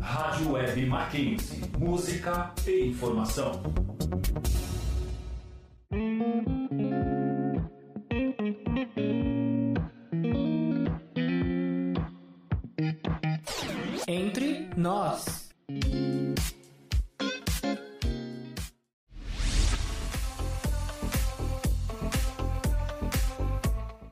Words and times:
Rádio 0.00 0.52
Web 0.52 0.86
Mackenzie. 0.86 1.62
Música 1.78 2.52
e 2.66 2.88
informação. 2.88 3.62
Entre 14.06 14.68
nós. 14.76 15.50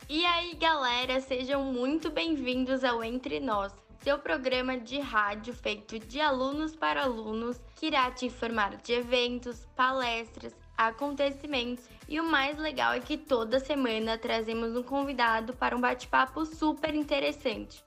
E 0.08 0.24
aí, 0.24 0.54
galera, 0.54 1.20
sejam 1.20 1.64
muito 1.64 2.10
bem-vindos 2.10 2.82
ao 2.84 3.04
Entre 3.04 3.38
Nós, 3.38 3.72
seu 4.02 4.18
programa 4.18 4.78
de 4.78 4.98
rádio 4.98 5.52
feito 5.52 5.98
de 5.98 6.20
alunos 6.20 6.74
para 6.74 7.02
alunos, 7.02 7.60
que 7.76 7.86
irá 7.86 8.10
te 8.10 8.26
informar 8.26 8.76
de 8.76 8.92
eventos, 8.92 9.66
palestras, 9.76 10.54
acontecimentos 10.76 11.84
e 12.08 12.18
o 12.18 12.24
mais 12.24 12.56
legal 12.58 12.94
é 12.94 13.00
que 13.00 13.18
toda 13.18 13.60
semana 13.60 14.16
trazemos 14.16 14.74
um 14.74 14.82
convidado 14.82 15.52
para 15.52 15.76
um 15.76 15.80
bate-papo 15.80 16.44
super 16.46 16.94
interessante. 16.94 17.84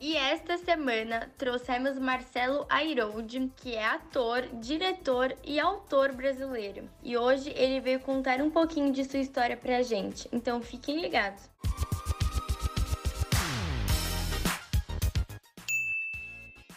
E 0.00 0.16
esta 0.16 0.56
semana 0.56 1.30
trouxemos 1.36 1.98
Marcelo 1.98 2.64
Airoldi, 2.70 3.52
que 3.54 3.74
é 3.74 3.84
ator, 3.84 4.48
diretor 4.54 5.36
e 5.44 5.60
autor 5.60 6.12
brasileiro. 6.12 6.88
E 7.02 7.18
hoje 7.18 7.52
ele 7.54 7.80
veio 7.80 8.00
contar 8.00 8.40
um 8.40 8.50
pouquinho 8.50 8.92
de 8.94 9.04
sua 9.04 9.20
história 9.20 9.58
pra 9.58 9.82
gente, 9.82 10.26
então 10.32 10.62
fiquem 10.62 11.02
ligados. 11.02 11.49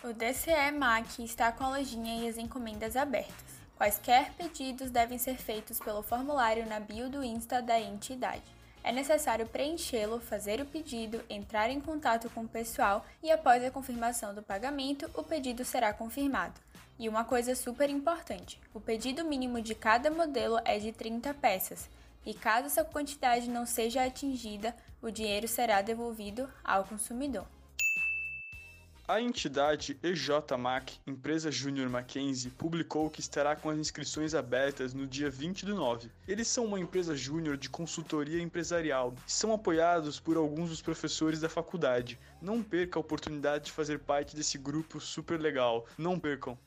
O 0.03 0.11
DCE 0.11 0.69
MAC 0.77 1.23
está 1.23 1.49
com 1.49 1.63
a 1.63 1.77
lojinha 1.77 2.25
e 2.25 2.27
as 2.27 2.37
encomendas 2.37 2.97
abertas. 2.97 3.33
Quaisquer 3.77 4.33
pedidos 4.33 4.91
devem 4.91 5.17
ser 5.17 5.37
feitos 5.37 5.79
pelo 5.79 6.03
formulário 6.03 6.65
na 6.65 6.77
bio 6.77 7.09
do 7.09 7.23
Insta 7.23 7.61
da 7.61 7.79
entidade. 7.79 8.43
É 8.83 8.91
necessário 8.91 9.47
preenchê-lo, 9.47 10.19
fazer 10.19 10.59
o 10.59 10.65
pedido, 10.65 11.23
entrar 11.29 11.69
em 11.69 11.79
contato 11.79 12.29
com 12.31 12.41
o 12.41 12.47
pessoal 12.49 13.05
e, 13.23 13.31
após 13.31 13.63
a 13.63 13.71
confirmação 13.71 14.35
do 14.35 14.43
pagamento, 14.43 15.09
o 15.13 15.23
pedido 15.23 15.63
será 15.63 15.93
confirmado. 15.93 16.59
E 16.99 17.07
uma 17.07 17.23
coisa 17.23 17.55
super 17.55 17.89
importante: 17.89 18.59
o 18.73 18.81
pedido 18.81 19.23
mínimo 19.23 19.61
de 19.61 19.73
cada 19.73 20.11
modelo 20.11 20.59
é 20.65 20.79
de 20.79 20.91
30 20.91 21.33
peças, 21.35 21.89
e 22.25 22.33
caso 22.33 22.65
essa 22.65 22.83
quantidade 22.83 23.49
não 23.49 23.65
seja 23.65 24.03
atingida, 24.03 24.75
o 25.01 25.09
dinheiro 25.09 25.47
será 25.47 25.81
devolvido 25.81 26.49
ao 26.61 26.83
consumidor. 26.83 27.47
A 29.05 29.19
entidade 29.19 29.99
EJMAC, 30.01 30.97
Empresa 31.05 31.51
Júnior 31.51 31.89
Mackenzie, 31.89 32.49
publicou 32.49 33.09
que 33.09 33.19
estará 33.19 33.53
com 33.53 33.69
as 33.69 33.77
inscrições 33.77 34.33
abertas 34.33 34.93
no 34.93 35.05
dia 35.05 35.29
20 35.29 35.65
do 35.65 35.75
9. 35.75 36.09
Eles 36.25 36.47
são 36.47 36.63
uma 36.63 36.79
empresa 36.79 37.13
júnior 37.13 37.57
de 37.57 37.69
consultoria 37.69 38.41
empresarial 38.41 39.13
e 39.27 39.31
são 39.31 39.51
apoiados 39.51 40.21
por 40.21 40.37
alguns 40.37 40.69
dos 40.69 40.81
professores 40.81 41.41
da 41.41 41.49
faculdade. 41.49 42.17
Não 42.41 42.63
perca 42.63 42.97
a 42.97 43.01
oportunidade 43.01 43.65
de 43.65 43.71
fazer 43.73 43.99
parte 43.99 44.37
desse 44.37 44.57
grupo 44.57 45.01
super 45.01 45.37
legal. 45.37 45.85
Não 45.97 46.17
percam! 46.17 46.57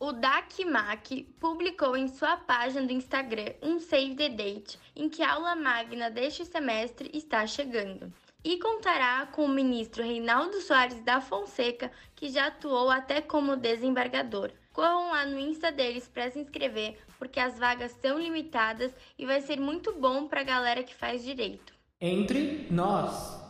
O 0.00 0.10
DACMAC 0.10 1.28
publicou 1.38 1.96
em 1.96 2.08
sua 2.08 2.38
página 2.38 2.84
do 2.84 2.92
Instagram 2.92 3.52
um 3.62 3.78
save 3.78 4.16
the 4.16 4.30
date 4.30 4.80
em 4.96 5.08
que 5.08 5.22
a 5.22 5.34
aula 5.34 5.54
magna 5.54 6.10
deste 6.10 6.44
semestre 6.44 7.08
está 7.14 7.46
chegando 7.46 8.12
e 8.44 8.58
contará 8.58 9.26
com 9.26 9.46
o 9.46 9.48
ministro 9.48 10.04
Reinaldo 10.04 10.60
Soares 10.60 11.00
da 11.00 11.20
Fonseca, 11.20 11.90
que 12.14 12.28
já 12.28 12.48
atuou 12.48 12.90
até 12.90 13.22
como 13.22 13.56
desembargador. 13.56 14.52
Corram 14.72 15.12
lá 15.12 15.24
no 15.24 15.38
Insta 15.38 15.72
deles 15.72 16.06
para 16.06 16.30
se 16.30 16.38
inscrever, 16.38 16.98
porque 17.18 17.40
as 17.40 17.58
vagas 17.58 17.92
são 18.02 18.18
limitadas 18.18 18.92
e 19.18 19.24
vai 19.24 19.40
ser 19.40 19.58
muito 19.58 19.92
bom 19.94 20.28
para 20.28 20.42
a 20.42 20.44
galera 20.44 20.82
que 20.82 20.94
faz 20.94 21.24
direito. 21.24 21.72
Entre 22.00 22.66
nós. 22.70 23.43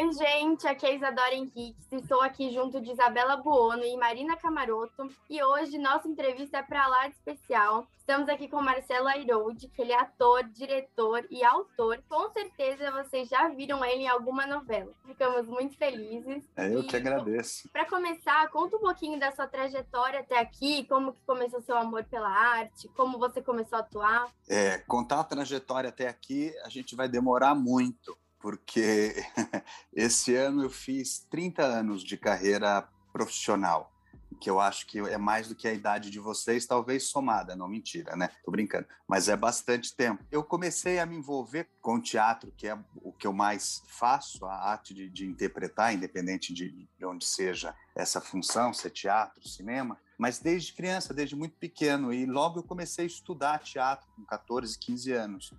Oi, 0.00 0.12
gente, 0.12 0.64
aqui 0.64 0.86
é 0.86 0.94
Isadora 0.94 1.34
Henriques, 1.34 1.90
estou 1.90 2.22
aqui 2.22 2.52
junto 2.52 2.80
de 2.80 2.92
Isabela 2.92 3.36
Buono 3.36 3.82
e 3.84 3.96
Marina 3.96 4.36
Camaroto 4.36 5.10
e 5.28 5.42
hoje 5.42 5.76
nossa 5.76 6.06
entrevista 6.06 6.58
é 6.58 6.62
para 6.62 6.86
lá 6.86 7.08
de 7.08 7.16
especial. 7.16 7.84
Estamos 7.98 8.28
aqui 8.28 8.46
com 8.46 8.62
Marcelo 8.62 9.08
Airoldi, 9.08 9.66
que 9.66 9.82
ele 9.82 9.90
é 9.90 9.98
ator, 9.98 10.44
diretor 10.44 11.26
e 11.28 11.42
autor. 11.42 12.00
Com 12.08 12.30
certeza 12.30 12.92
vocês 12.92 13.28
já 13.28 13.48
viram 13.48 13.84
ele 13.84 14.04
em 14.04 14.08
alguma 14.08 14.46
novela. 14.46 14.92
Ficamos 15.04 15.48
muito 15.48 15.76
felizes. 15.76 16.44
É, 16.56 16.72
eu 16.72 16.82
e, 16.82 16.86
que 16.86 16.94
agradeço. 16.94 17.68
Para 17.70 17.84
começar, 17.84 18.48
conta 18.50 18.76
um 18.76 18.80
pouquinho 18.80 19.18
da 19.18 19.32
sua 19.32 19.48
trajetória 19.48 20.20
até 20.20 20.38
aqui, 20.38 20.84
como 20.84 21.12
que 21.12 21.20
começou 21.26 21.60
seu 21.60 21.76
amor 21.76 22.04
pela 22.04 22.30
arte, 22.30 22.86
como 22.96 23.18
você 23.18 23.42
começou 23.42 23.76
a 23.76 23.80
atuar. 23.80 24.32
É, 24.48 24.78
contar 24.78 25.18
a 25.18 25.24
trajetória 25.24 25.90
até 25.90 26.06
aqui, 26.06 26.54
a 26.64 26.68
gente 26.68 26.94
vai 26.94 27.08
demorar 27.08 27.56
muito 27.56 28.16
porque 28.48 29.14
esse 29.92 30.34
ano 30.34 30.62
eu 30.62 30.70
fiz 30.70 31.18
30 31.28 31.62
anos 31.62 32.02
de 32.02 32.16
carreira 32.16 32.88
profissional, 33.12 33.92
que 34.40 34.48
eu 34.48 34.58
acho 34.58 34.86
que 34.86 35.00
é 35.00 35.18
mais 35.18 35.48
do 35.48 35.54
que 35.54 35.68
a 35.68 35.74
idade 35.74 36.10
de 36.10 36.18
vocês, 36.18 36.64
talvez 36.64 37.02
somada, 37.02 37.54
não 37.54 37.68
mentira, 37.68 38.16
né? 38.16 38.30
Tô 38.42 38.50
brincando, 38.50 38.86
mas 39.06 39.28
é 39.28 39.36
bastante 39.36 39.94
tempo. 39.94 40.24
Eu 40.32 40.42
comecei 40.42 40.98
a 40.98 41.04
me 41.04 41.14
envolver 41.14 41.68
com 41.82 42.00
teatro, 42.00 42.50
que 42.56 42.66
é 42.66 42.78
o 43.02 43.12
que 43.12 43.26
eu 43.26 43.34
mais 43.34 43.82
faço, 43.86 44.46
a 44.46 44.70
arte 44.70 44.94
de, 44.94 45.10
de 45.10 45.26
interpretar, 45.26 45.92
independente 45.92 46.54
de, 46.54 46.88
de 46.98 47.04
onde 47.04 47.26
seja 47.26 47.74
essa 47.94 48.18
função, 48.18 48.72
se 48.72 48.86
é 48.86 48.90
teatro, 48.90 49.46
cinema, 49.46 49.98
mas 50.16 50.38
desde 50.38 50.72
criança, 50.72 51.12
desde 51.12 51.36
muito 51.36 51.58
pequeno, 51.58 52.14
e 52.14 52.24
logo 52.24 52.60
eu 52.60 52.64
comecei 52.64 53.04
a 53.04 53.08
estudar 53.08 53.58
teatro 53.58 54.08
com 54.16 54.24
14, 54.24 54.78
15 54.78 55.12
anos. 55.12 55.52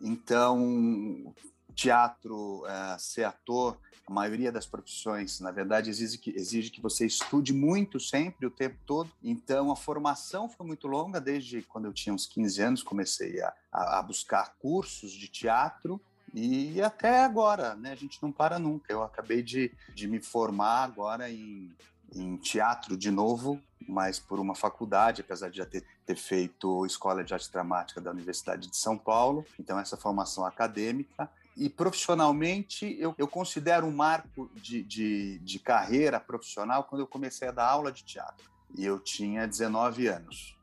Então, 0.00 1.32
teatro, 1.72 2.62
uh, 2.62 2.98
ser 2.98 3.24
ator, 3.24 3.78
a 4.06 4.12
maioria 4.12 4.50
das 4.50 4.66
profissões, 4.66 5.40
na 5.40 5.50
verdade, 5.50 5.88
exige 5.88 6.18
que, 6.18 6.30
exige 6.30 6.70
que 6.70 6.80
você 6.80 7.06
estude 7.06 7.52
muito 7.52 8.00
sempre, 8.00 8.46
o 8.46 8.50
tempo 8.50 8.76
todo. 8.84 9.10
Então, 9.22 9.70
a 9.70 9.76
formação 9.76 10.48
foi 10.48 10.66
muito 10.66 10.86
longa, 10.86 11.20
desde 11.20 11.62
quando 11.62 11.84
eu 11.84 11.92
tinha 11.92 12.12
uns 12.14 12.26
15 12.26 12.62
anos, 12.62 12.82
comecei 12.82 13.40
a, 13.40 13.52
a 13.72 14.02
buscar 14.02 14.54
cursos 14.58 15.12
de 15.12 15.28
teatro. 15.28 16.00
E 16.34 16.80
até 16.80 17.22
agora, 17.24 17.74
né? 17.74 17.92
A 17.92 17.96
gente 17.96 18.20
não 18.22 18.32
para 18.32 18.58
nunca. 18.58 18.92
Eu 18.92 19.02
acabei 19.02 19.42
de, 19.42 19.70
de 19.94 20.08
me 20.08 20.18
formar 20.18 20.82
agora 20.82 21.30
em, 21.30 21.70
em 22.14 22.36
teatro 22.38 22.96
de 22.96 23.10
novo, 23.10 23.60
mas 23.86 24.18
por 24.18 24.40
uma 24.40 24.54
faculdade, 24.54 25.20
apesar 25.20 25.50
de 25.50 25.58
já 25.58 25.66
ter, 25.66 25.84
ter, 26.06 26.16
feito 26.16 26.86
Escola 26.86 27.22
de 27.22 27.34
Arte 27.34 27.52
Dramática 27.52 28.00
da 28.00 28.10
Universidade 28.10 28.68
de 28.68 28.76
São 28.76 28.96
Paulo. 28.96 29.44
Então, 29.60 29.78
essa 29.78 29.96
formação 29.96 30.44
acadêmica 30.46 31.30
e 31.56 31.68
profissionalmente 31.68 32.96
eu, 32.98 33.14
eu 33.18 33.28
considero 33.28 33.86
um 33.86 33.92
marco 33.92 34.50
de, 34.54 34.82
de, 34.82 35.38
de, 35.40 35.58
carreira 35.58 36.18
profissional 36.18 36.84
quando 36.84 37.02
eu 37.02 37.06
comecei 37.06 37.48
a 37.48 37.52
dar 37.52 37.68
aula 37.68 37.92
de 37.92 38.04
teatro. 38.04 38.50
E 38.76 38.84
eu 38.84 38.98
tinha 38.98 39.46
19 39.46 40.06
anos. 40.06 40.56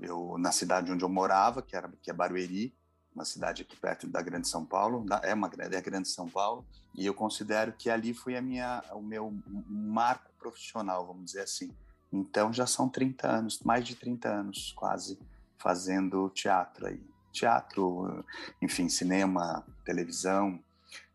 Eu, 0.00 0.36
na 0.38 0.52
cidade 0.52 0.92
onde 0.92 1.04
eu 1.04 1.08
morava, 1.08 1.62
que, 1.62 1.74
era, 1.74 1.92
que 2.00 2.10
é 2.10 2.14
Barueri, 2.14 2.72
uma 3.12 3.24
cidade 3.24 3.62
aqui 3.62 3.76
perto 3.76 4.06
da 4.06 4.22
Grande 4.22 4.46
São 4.46 4.64
Paulo, 4.64 5.04
é 5.22 5.34
uma 5.34 5.50
é 5.58 5.80
Grande 5.80 6.08
São 6.08 6.28
Paulo, 6.28 6.64
e 6.94 7.06
eu 7.06 7.14
considero 7.14 7.72
que 7.72 7.88
ali 7.88 8.12
foi 8.12 8.36
a 8.36 8.42
minha, 8.42 8.84
o 8.92 9.00
meu 9.00 9.34
marco 9.66 10.30
profissional, 10.38 11.06
vamos 11.06 11.24
dizer 11.24 11.40
assim. 11.40 11.74
Então 12.12 12.52
já 12.52 12.66
são 12.66 12.88
30 12.88 13.26
anos, 13.26 13.60
mais 13.60 13.84
de 13.84 13.96
30 13.96 14.28
anos 14.28 14.72
quase, 14.76 15.18
fazendo 15.58 16.28
teatro 16.28 16.86
aí 16.86 17.02
teatro, 17.36 18.24
enfim, 18.60 18.88
cinema, 18.88 19.64
televisão, 19.84 20.58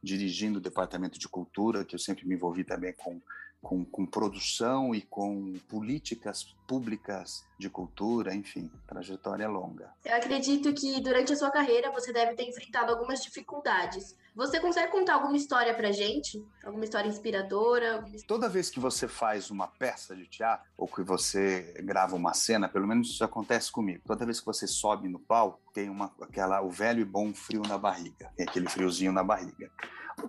dirigindo 0.02 0.60
o 0.60 0.62
departamento 0.62 1.20
de 1.20 1.28
cultura, 1.28 1.84
que 1.84 1.96
eu 1.96 2.00
sempre 2.00 2.28
me 2.28 2.36
envolvi 2.36 2.64
também 2.64 2.94
com, 2.94 3.20
com, 3.62 3.86
com 3.86 4.06
produção 4.06 4.94
e 4.94 5.02
com 5.02 5.54
políticas 5.70 6.56
públicas 6.68 7.46
de 7.60 7.70
cultura, 7.70 8.34
enfim, 8.34 8.72
trajetória 8.88 9.48
longa. 9.48 9.92
Eu 10.04 10.16
acredito 10.16 10.74
que 10.74 11.00
durante 11.02 11.32
a 11.34 11.36
sua 11.36 11.52
carreira 11.52 11.92
você 11.92 12.12
deve 12.12 12.34
ter 12.34 12.50
enfrentado 12.50 12.92
algumas 12.92 13.22
dificuldades. 13.22 14.16
Você 14.34 14.60
consegue 14.60 14.92
contar 14.92 15.16
alguma 15.16 15.36
história 15.36 15.74
pra 15.74 15.92
gente? 15.92 16.44
Alguma 16.64 16.86
história 16.86 17.10
inspiradora? 17.10 18.04
Toda 18.26 18.50
vez 18.50 18.70
que 18.70 18.80
você 18.80 19.08
faz 19.08 19.52
uma 19.52 19.68
peça 19.68 20.16
de 20.16 20.26
teatro 20.26 20.66
ou 20.78 20.88
que 20.88 21.04
você 21.04 21.76
grava 21.84 22.16
uma 22.16 22.34
cena, 22.34 22.70
pelo 22.70 22.88
menos 22.88 23.10
isso 23.10 23.24
acontece 23.24 23.72
comigo. 23.72 24.02
Toda 24.08 24.26
vez 24.26 24.40
que 24.40 24.46
você 24.46 24.66
sobe 24.66 25.10
no 25.10 25.20
palco, 25.20 25.60
tem 25.74 25.90
uma 25.90 26.12
aquela 26.22 26.62
o 26.62 26.70
velho 26.70 27.02
e 27.02 27.06
bom 27.06 27.34
frio 27.34 27.62
na 27.68 27.78
barriga, 27.78 28.32
tem 28.36 28.48
aquele 28.48 28.70
friozinho 28.70 29.12
na 29.12 29.24
barriga. 29.24 29.70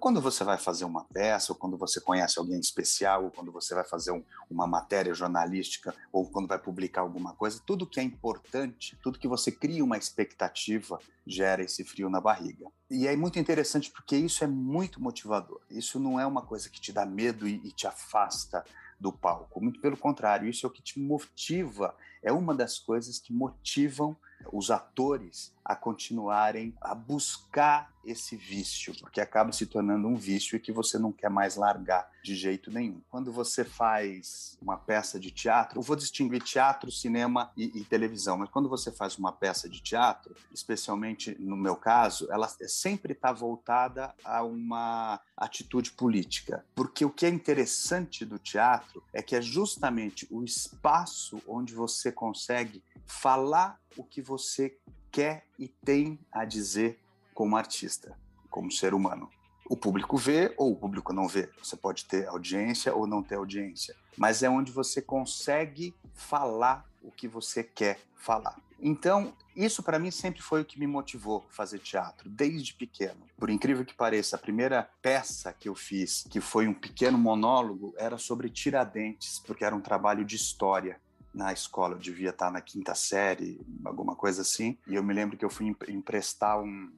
Quando 0.00 0.20
você 0.20 0.44
vai 0.44 0.58
fazer 0.58 0.84
uma 0.84 1.04
peça, 1.04 1.52
ou 1.52 1.58
quando 1.58 1.76
você 1.76 2.00
conhece 2.00 2.38
alguém 2.38 2.58
especial, 2.58 3.24
ou 3.24 3.30
quando 3.30 3.52
você 3.52 3.74
vai 3.74 3.84
fazer 3.84 4.10
um, 4.10 4.22
uma 4.50 4.66
matéria 4.66 5.14
jornalística, 5.14 5.94
ou 6.12 6.28
quando 6.28 6.48
vai 6.48 6.58
publicar 6.58 7.00
alguma 7.00 7.34
coisa, 7.34 7.60
tudo 7.64 7.86
que 7.86 8.00
é 8.00 8.02
importante, 8.02 8.98
tudo 9.02 9.18
que 9.18 9.28
você 9.28 9.50
cria 9.50 9.84
uma 9.84 9.96
expectativa, 9.96 10.98
gera 11.26 11.62
esse 11.62 11.84
frio 11.84 12.10
na 12.10 12.20
barriga. 12.20 12.66
E 12.90 13.06
é 13.06 13.16
muito 13.16 13.38
interessante 13.38 13.90
porque 13.90 14.16
isso 14.16 14.42
é 14.42 14.46
muito 14.46 15.00
motivador. 15.00 15.60
Isso 15.70 15.98
não 15.98 16.18
é 16.18 16.26
uma 16.26 16.42
coisa 16.42 16.68
que 16.68 16.80
te 16.80 16.92
dá 16.92 17.06
medo 17.06 17.46
e, 17.46 17.60
e 17.64 17.72
te 17.72 17.86
afasta 17.86 18.64
do 19.02 19.12
palco. 19.12 19.60
Muito 19.60 19.80
pelo 19.80 19.96
contrário, 19.96 20.48
isso 20.48 20.64
é 20.64 20.68
o 20.68 20.72
que 20.72 20.80
te 20.80 21.00
motiva, 21.00 21.94
é 22.22 22.32
uma 22.32 22.54
das 22.54 22.78
coisas 22.78 23.18
que 23.18 23.32
motivam 23.32 24.16
os 24.50 24.70
atores 24.70 25.52
a 25.64 25.76
continuarem 25.76 26.74
a 26.80 26.94
buscar 26.94 27.92
esse 28.04 28.36
vício, 28.36 28.92
porque 28.98 29.20
acaba 29.20 29.52
se 29.52 29.64
tornando 29.64 30.08
um 30.08 30.16
vício 30.16 30.56
e 30.56 30.60
que 30.60 30.72
você 30.72 30.98
não 30.98 31.12
quer 31.12 31.30
mais 31.30 31.54
largar 31.54 32.10
de 32.22 32.34
jeito 32.34 32.70
nenhum. 32.70 33.00
Quando 33.08 33.32
você 33.32 33.64
faz 33.64 34.58
uma 34.60 34.76
peça 34.76 35.20
de 35.20 35.30
teatro, 35.30 35.78
eu 35.78 35.82
vou 35.82 35.94
distinguir 35.94 36.42
teatro, 36.42 36.90
cinema 36.90 37.52
e, 37.56 37.80
e 37.80 37.84
televisão, 37.84 38.36
mas 38.36 38.50
quando 38.50 38.68
você 38.68 38.90
faz 38.90 39.16
uma 39.16 39.32
peça 39.32 39.68
de 39.68 39.80
teatro, 39.80 40.34
especialmente 40.52 41.36
no 41.38 41.56
meu 41.56 41.76
caso, 41.76 42.26
ela 42.30 42.48
sempre 42.48 43.12
está 43.12 43.32
voltada 43.32 44.12
a 44.24 44.42
uma 44.42 45.20
atitude 45.36 45.92
política, 45.92 46.64
porque 46.74 47.04
o 47.04 47.10
que 47.10 47.26
é 47.26 47.28
interessante 47.28 48.24
do 48.24 48.38
teatro 48.38 49.02
é 49.12 49.22
que 49.22 49.36
é 49.36 49.42
justamente 49.42 50.26
o 50.30 50.42
espaço 50.42 51.40
onde 51.46 51.72
você 51.72 52.10
consegue 52.10 52.82
falar 53.06 53.80
o 53.96 54.04
que 54.04 54.22
você 54.22 54.76
quer 55.10 55.46
e 55.58 55.68
tem 55.68 56.18
a 56.30 56.44
dizer 56.44 56.98
como 57.34 57.56
artista, 57.56 58.16
como 58.50 58.70
ser 58.70 58.94
humano. 58.94 59.28
O 59.68 59.76
público 59.76 60.16
vê 60.16 60.52
ou 60.56 60.72
o 60.72 60.76
público 60.76 61.12
não 61.12 61.28
vê. 61.28 61.48
Você 61.62 61.76
pode 61.76 62.04
ter 62.04 62.26
audiência 62.28 62.94
ou 62.94 63.06
não 63.06 63.22
ter 63.22 63.36
audiência, 63.36 63.94
mas 64.16 64.42
é 64.42 64.50
onde 64.50 64.72
você 64.72 65.00
consegue 65.00 65.94
falar 66.14 66.86
o 67.02 67.10
que 67.10 67.26
você 67.26 67.64
quer 67.64 67.98
falar. 68.16 68.56
Então, 68.80 69.32
isso 69.54 69.82
para 69.82 69.98
mim 69.98 70.10
sempre 70.10 70.42
foi 70.42 70.62
o 70.62 70.64
que 70.64 70.78
me 70.78 70.88
motivou 70.88 71.46
a 71.48 71.54
fazer 71.54 71.78
teatro, 71.78 72.28
desde 72.28 72.74
pequeno. 72.74 73.26
Por 73.38 73.48
incrível 73.48 73.84
que 73.84 73.94
pareça, 73.94 74.34
a 74.34 74.38
primeira 74.38 74.88
peça 75.00 75.52
que 75.52 75.68
eu 75.68 75.74
fiz, 75.74 76.24
que 76.28 76.40
foi 76.40 76.66
um 76.66 76.74
pequeno 76.74 77.16
monólogo, 77.16 77.94
era 77.96 78.18
sobre 78.18 78.50
Tiradentes, 78.50 79.38
porque 79.38 79.64
era 79.64 79.74
um 79.74 79.80
trabalho 79.80 80.24
de 80.24 80.34
história 80.34 81.00
na 81.34 81.52
escola, 81.52 81.94
eu 81.94 81.98
devia 81.98 82.30
estar 82.30 82.50
na 82.50 82.60
quinta 82.60 82.94
série, 82.94 83.60
alguma 83.84 84.14
coisa 84.14 84.42
assim. 84.42 84.78
E 84.86 84.94
eu 84.94 85.02
me 85.02 85.14
lembro 85.14 85.36
que 85.36 85.44
eu 85.44 85.50
fui 85.50 85.74
emprestar 85.88 86.60
um, 86.60 86.92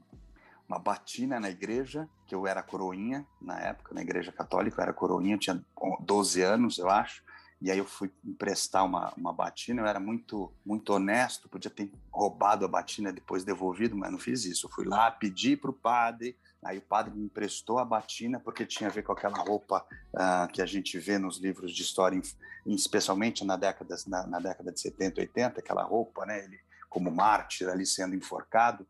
uma 0.68 0.78
batina 0.78 1.38
na 1.38 1.50
igreja, 1.50 2.08
que 2.26 2.34
eu 2.34 2.46
era 2.46 2.62
coroinha 2.62 3.26
na 3.40 3.60
época, 3.60 3.94
na 3.94 4.02
igreja 4.02 4.32
católica, 4.32 4.80
eu 4.80 4.82
era 4.82 4.92
coroinha, 4.92 5.34
eu 5.34 5.38
tinha 5.38 5.64
12 6.00 6.42
anos, 6.42 6.78
eu 6.78 6.90
acho. 6.90 7.22
E 7.60 7.70
aí 7.70 7.78
eu 7.78 7.84
fui 7.84 8.10
emprestar 8.24 8.84
uma, 8.84 9.12
uma 9.16 9.32
batina, 9.32 9.80
eu 9.80 9.86
era 9.86 10.00
muito 10.00 10.52
muito 10.66 10.92
honesto, 10.92 11.48
podia 11.48 11.70
ter 11.70 11.90
roubado 12.12 12.64
a 12.64 12.68
batina 12.68 13.12
depois 13.12 13.44
devolvido, 13.44 13.96
mas 13.96 14.10
não 14.10 14.18
fiz 14.18 14.44
isso. 14.44 14.66
Eu 14.66 14.70
fui 14.70 14.84
lá, 14.84 15.10
pedi 15.10 15.56
para 15.56 15.70
o 15.70 15.74
padre, 15.74 16.36
aí 16.64 16.78
o 16.78 16.82
padre 16.82 17.14
me 17.14 17.24
emprestou 17.24 17.78
a 17.78 17.84
batina 17.84 18.40
porque 18.40 18.66
tinha 18.66 18.88
a 18.88 18.92
ver 18.92 19.02
com 19.02 19.12
aquela 19.12 19.38
roupa 19.38 19.86
uh, 20.14 20.50
que 20.52 20.62
a 20.62 20.66
gente 20.66 20.98
vê 20.98 21.18
nos 21.18 21.38
livros 21.38 21.72
de 21.72 21.82
história, 21.82 22.20
especialmente 22.66 23.44
na 23.44 23.56
década, 23.56 23.94
na, 24.06 24.26
na 24.26 24.38
década 24.40 24.72
de 24.72 24.80
70, 24.80 25.20
80, 25.20 25.60
aquela 25.60 25.82
roupa, 25.82 26.24
né? 26.26 26.44
Ele 26.44 26.58
como 26.88 27.10
mártir 27.10 27.68
ali 27.68 27.84
sendo 27.84 28.14
enforcado. 28.14 28.86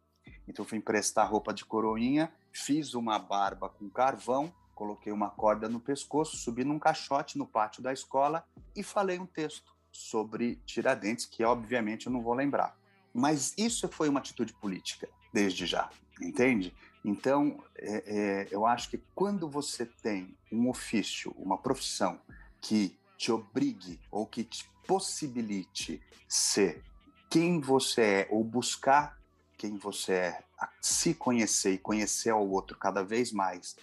Então 0.46 0.64
eu 0.64 0.68
fui 0.68 0.76
emprestar 0.76 1.30
roupa 1.30 1.54
de 1.54 1.64
coroinha, 1.64 2.30
fiz 2.52 2.94
uma 2.94 3.18
barba 3.18 3.68
com 3.68 3.88
carvão 3.88 4.52
coloquei 4.74 5.12
uma 5.12 5.30
corda 5.30 5.68
no 5.68 5.80
pescoço, 5.80 6.36
subi 6.36 6.64
num 6.64 6.78
caixote 6.78 7.38
no 7.38 7.46
pátio 7.46 7.82
da 7.82 7.92
escola 7.92 8.44
e 8.76 8.82
falei 8.82 9.18
um 9.18 9.26
texto 9.26 9.72
sobre 9.90 10.56
Tiradentes, 10.66 11.24
que 11.24 11.44
obviamente 11.44 12.06
eu 12.06 12.12
não 12.12 12.20
vou 12.20 12.34
lembrar. 12.34 12.76
Mas 13.12 13.54
isso 13.56 13.88
foi 13.88 14.08
uma 14.08 14.18
atitude 14.18 14.52
política, 14.54 15.08
desde 15.32 15.64
já, 15.66 15.88
entende? 16.20 16.74
Então, 17.04 17.62
é, 17.76 18.04
é, 18.06 18.48
eu 18.50 18.64
acho 18.64 18.88
que 18.88 18.98
quando 19.14 19.48
você 19.48 19.84
tem 19.84 20.36
um 20.50 20.68
ofício, 20.70 21.32
uma 21.36 21.58
profissão 21.58 22.18
que 22.60 22.98
te 23.18 23.30
obrigue 23.30 24.00
ou 24.10 24.26
que 24.26 24.42
te 24.42 24.68
possibilite 24.86 26.02
ser 26.26 26.82
quem 27.30 27.60
você 27.60 28.02
é 28.02 28.28
ou 28.30 28.42
buscar 28.42 29.18
quem 29.58 29.76
você 29.76 30.12
é, 30.12 30.44
se 30.80 31.14
conhecer 31.14 31.74
e 31.74 31.78
conhecer 31.78 32.30
ao 32.30 32.48
outro 32.48 32.76
cada 32.78 33.02
vez 33.02 33.32
mais 33.32 33.76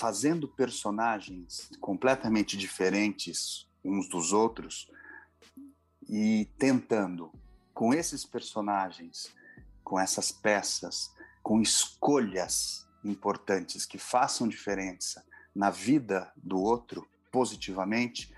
fazendo 0.00 0.48
personagens 0.48 1.68
completamente 1.78 2.56
diferentes 2.56 3.68
uns 3.84 4.08
dos 4.08 4.32
outros 4.32 4.90
e 6.08 6.48
tentando, 6.58 7.30
com 7.74 7.92
esses 7.92 8.24
personagens, 8.24 9.30
com 9.84 10.00
essas 10.00 10.32
peças, 10.32 11.14
com 11.42 11.60
escolhas 11.60 12.88
importantes 13.04 13.86
que 13.86 13.98
façam 13.98 14.48
diferença 14.48 15.24
na 15.54 15.70
vida 15.70 16.30
do 16.36 16.60
outro 16.60 17.08
positivamente, 17.32 18.32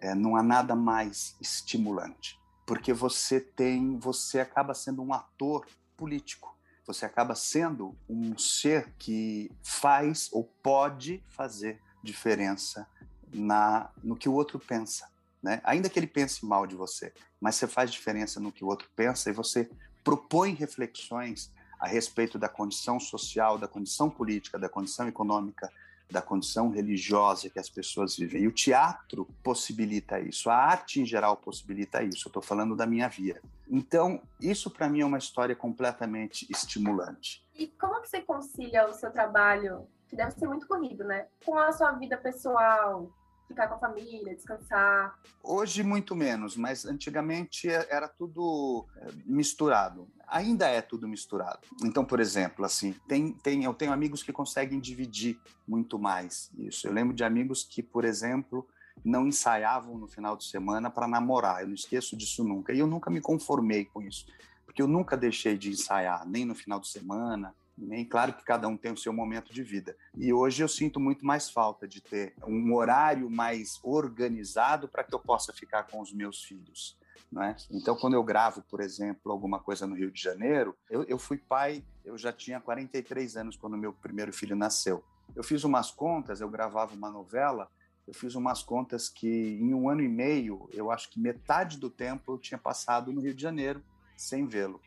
é, 0.00 0.14
não 0.14 0.36
há 0.36 0.42
nada 0.42 0.74
mais 0.74 1.36
estimulante, 1.40 2.38
porque 2.66 2.92
você 2.92 3.40
tem, 3.40 3.98
você 3.98 4.40
acaba 4.40 4.74
sendo 4.74 5.02
um 5.02 5.12
ator 5.12 5.66
político 5.96 6.50
você 6.92 7.06
acaba 7.06 7.34
sendo 7.36 7.96
um 8.08 8.36
ser 8.36 8.92
que 8.98 9.50
faz 9.62 10.28
ou 10.32 10.44
pode 10.62 11.22
fazer 11.28 11.80
diferença 12.02 12.86
na 13.32 13.90
no 14.02 14.16
que 14.16 14.28
o 14.28 14.32
outro 14.32 14.58
pensa, 14.58 15.08
né? 15.40 15.60
Ainda 15.62 15.88
que 15.88 15.98
ele 15.98 16.06
pense 16.06 16.44
mal 16.44 16.66
de 16.66 16.74
você, 16.74 17.12
mas 17.40 17.54
você 17.54 17.68
faz 17.68 17.92
diferença 17.92 18.40
no 18.40 18.50
que 18.50 18.64
o 18.64 18.66
outro 18.66 18.88
pensa 18.96 19.30
e 19.30 19.32
você 19.32 19.70
propõe 20.02 20.52
reflexões 20.52 21.52
a 21.80 21.88
respeito 21.88 22.38
da 22.38 22.48
condição 22.48 23.00
social, 23.00 23.56
da 23.58 23.66
condição 23.66 24.10
política, 24.10 24.58
da 24.58 24.68
condição 24.68 25.08
econômica, 25.08 25.72
da 26.10 26.20
condição 26.20 26.68
religiosa 26.70 27.48
que 27.48 27.58
as 27.58 27.70
pessoas 27.70 28.16
vivem. 28.16 28.42
E 28.42 28.46
o 28.46 28.52
teatro 28.52 29.26
possibilita 29.42 30.20
isso, 30.20 30.50
a 30.50 30.56
arte 30.56 31.00
em 31.00 31.06
geral 31.06 31.36
possibilita 31.36 32.02
isso. 32.02 32.26
Eu 32.26 32.30
estou 32.30 32.42
falando 32.42 32.76
da 32.76 32.84
minha 32.84 33.08
via. 33.08 33.40
Então, 33.68 34.20
isso 34.40 34.70
para 34.70 34.88
mim 34.88 35.00
é 35.00 35.06
uma 35.06 35.18
história 35.18 35.54
completamente 35.54 36.46
estimulante. 36.50 37.42
E 37.54 37.68
como 37.68 38.00
que 38.02 38.08
você 38.08 38.20
concilia 38.20 38.86
o 38.86 38.92
seu 38.92 39.10
trabalho, 39.10 39.86
que 40.08 40.16
deve 40.16 40.32
ser 40.32 40.48
muito 40.48 40.66
corrido, 40.66 41.04
né, 41.04 41.26
com 41.44 41.56
a 41.56 41.72
sua 41.72 41.92
vida 41.92 42.16
pessoal, 42.16 43.10
ficar 43.46 43.68
com 43.68 43.74
a 43.74 43.78
família, 43.78 44.34
descansar? 44.34 45.18
Hoje, 45.42 45.82
muito 45.82 46.16
menos, 46.16 46.56
mas 46.56 46.84
antigamente 46.84 47.68
era 47.68 48.08
tudo 48.08 48.86
é, 48.96 49.08
misturado. 49.24 50.08
Ainda 50.30 50.68
é 50.68 50.80
tudo 50.80 51.08
misturado. 51.08 51.60
Então, 51.84 52.04
por 52.04 52.20
exemplo, 52.20 52.64
assim, 52.64 52.94
tem, 53.08 53.32
tem, 53.32 53.64
eu 53.64 53.74
tenho 53.74 53.92
amigos 53.92 54.22
que 54.22 54.32
conseguem 54.32 54.78
dividir 54.78 55.38
muito 55.66 55.98
mais 55.98 56.50
isso. 56.56 56.86
Eu 56.86 56.92
lembro 56.92 57.14
de 57.14 57.24
amigos 57.24 57.64
que, 57.64 57.82
por 57.82 58.04
exemplo, 58.04 58.66
não 59.04 59.26
ensaiavam 59.26 59.98
no 59.98 60.06
final 60.06 60.36
de 60.36 60.44
semana 60.44 60.88
para 60.88 61.08
namorar. 61.08 61.62
Eu 61.62 61.68
não 61.68 61.74
esqueço 61.74 62.16
disso 62.16 62.44
nunca. 62.44 62.72
E 62.72 62.78
eu 62.78 62.86
nunca 62.86 63.10
me 63.10 63.20
conformei 63.20 63.84
com 63.84 64.00
isso, 64.02 64.26
porque 64.64 64.80
eu 64.80 64.86
nunca 64.86 65.16
deixei 65.16 65.58
de 65.58 65.70
ensaiar, 65.70 66.26
nem 66.26 66.44
no 66.44 66.54
final 66.54 66.78
de 66.78 66.88
semana, 66.88 67.54
nem 67.76 68.04
claro 68.04 68.34
que 68.34 68.44
cada 68.44 68.68
um 68.68 68.76
tem 68.76 68.92
o 68.92 68.96
seu 68.96 69.12
momento 69.12 69.52
de 69.52 69.62
vida. 69.62 69.96
E 70.16 70.32
hoje 70.32 70.62
eu 70.62 70.68
sinto 70.68 71.00
muito 71.00 71.24
mais 71.24 71.50
falta 71.50 71.88
de 71.88 72.00
ter 72.00 72.34
um 72.46 72.74
horário 72.74 73.30
mais 73.30 73.80
organizado 73.82 74.86
para 74.86 75.02
que 75.02 75.14
eu 75.14 75.18
possa 75.18 75.52
ficar 75.52 75.84
com 75.84 76.00
os 76.00 76.12
meus 76.12 76.44
filhos. 76.44 76.96
É? 77.38 77.54
Então, 77.70 77.94
quando 77.94 78.14
eu 78.14 78.24
gravo, 78.24 78.60
por 78.62 78.80
exemplo, 78.80 79.30
alguma 79.30 79.60
coisa 79.60 79.86
no 79.86 79.94
Rio 79.94 80.10
de 80.10 80.20
Janeiro, 80.20 80.76
eu, 80.90 81.04
eu 81.04 81.16
fui 81.16 81.38
pai, 81.38 81.84
eu 82.04 82.18
já 82.18 82.32
tinha 82.32 82.60
43 82.60 83.36
anos 83.36 83.56
quando 83.56 83.76
meu 83.76 83.92
primeiro 83.92 84.32
filho 84.32 84.56
nasceu. 84.56 85.04
Eu 85.36 85.44
fiz 85.44 85.62
umas 85.62 85.92
contas, 85.92 86.40
eu 86.40 86.48
gravava 86.48 86.92
uma 86.92 87.08
novela, 87.08 87.70
eu 88.04 88.12
fiz 88.12 88.34
umas 88.34 88.64
contas 88.64 89.08
que 89.08 89.28
em 89.28 89.72
um 89.72 89.88
ano 89.88 90.02
e 90.02 90.08
meio, 90.08 90.68
eu 90.72 90.90
acho 90.90 91.08
que 91.08 91.20
metade 91.20 91.78
do 91.78 91.88
tempo 91.88 92.32
eu 92.32 92.38
tinha 92.38 92.58
passado 92.58 93.12
no 93.12 93.20
Rio 93.20 93.34
de 93.34 93.40
Janeiro 93.40 93.80
sem 94.16 94.46
vê-lo. 94.46 94.80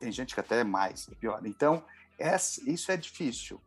Tem 0.00 0.10
gente 0.10 0.34
que 0.34 0.40
até 0.40 0.60
é 0.60 0.64
mais, 0.64 1.06
é 1.10 1.14
pior. 1.14 1.44
Então, 1.44 1.84
essa, 2.18 2.68
isso 2.68 2.90
é 2.90 2.96
difícil. 2.96 3.60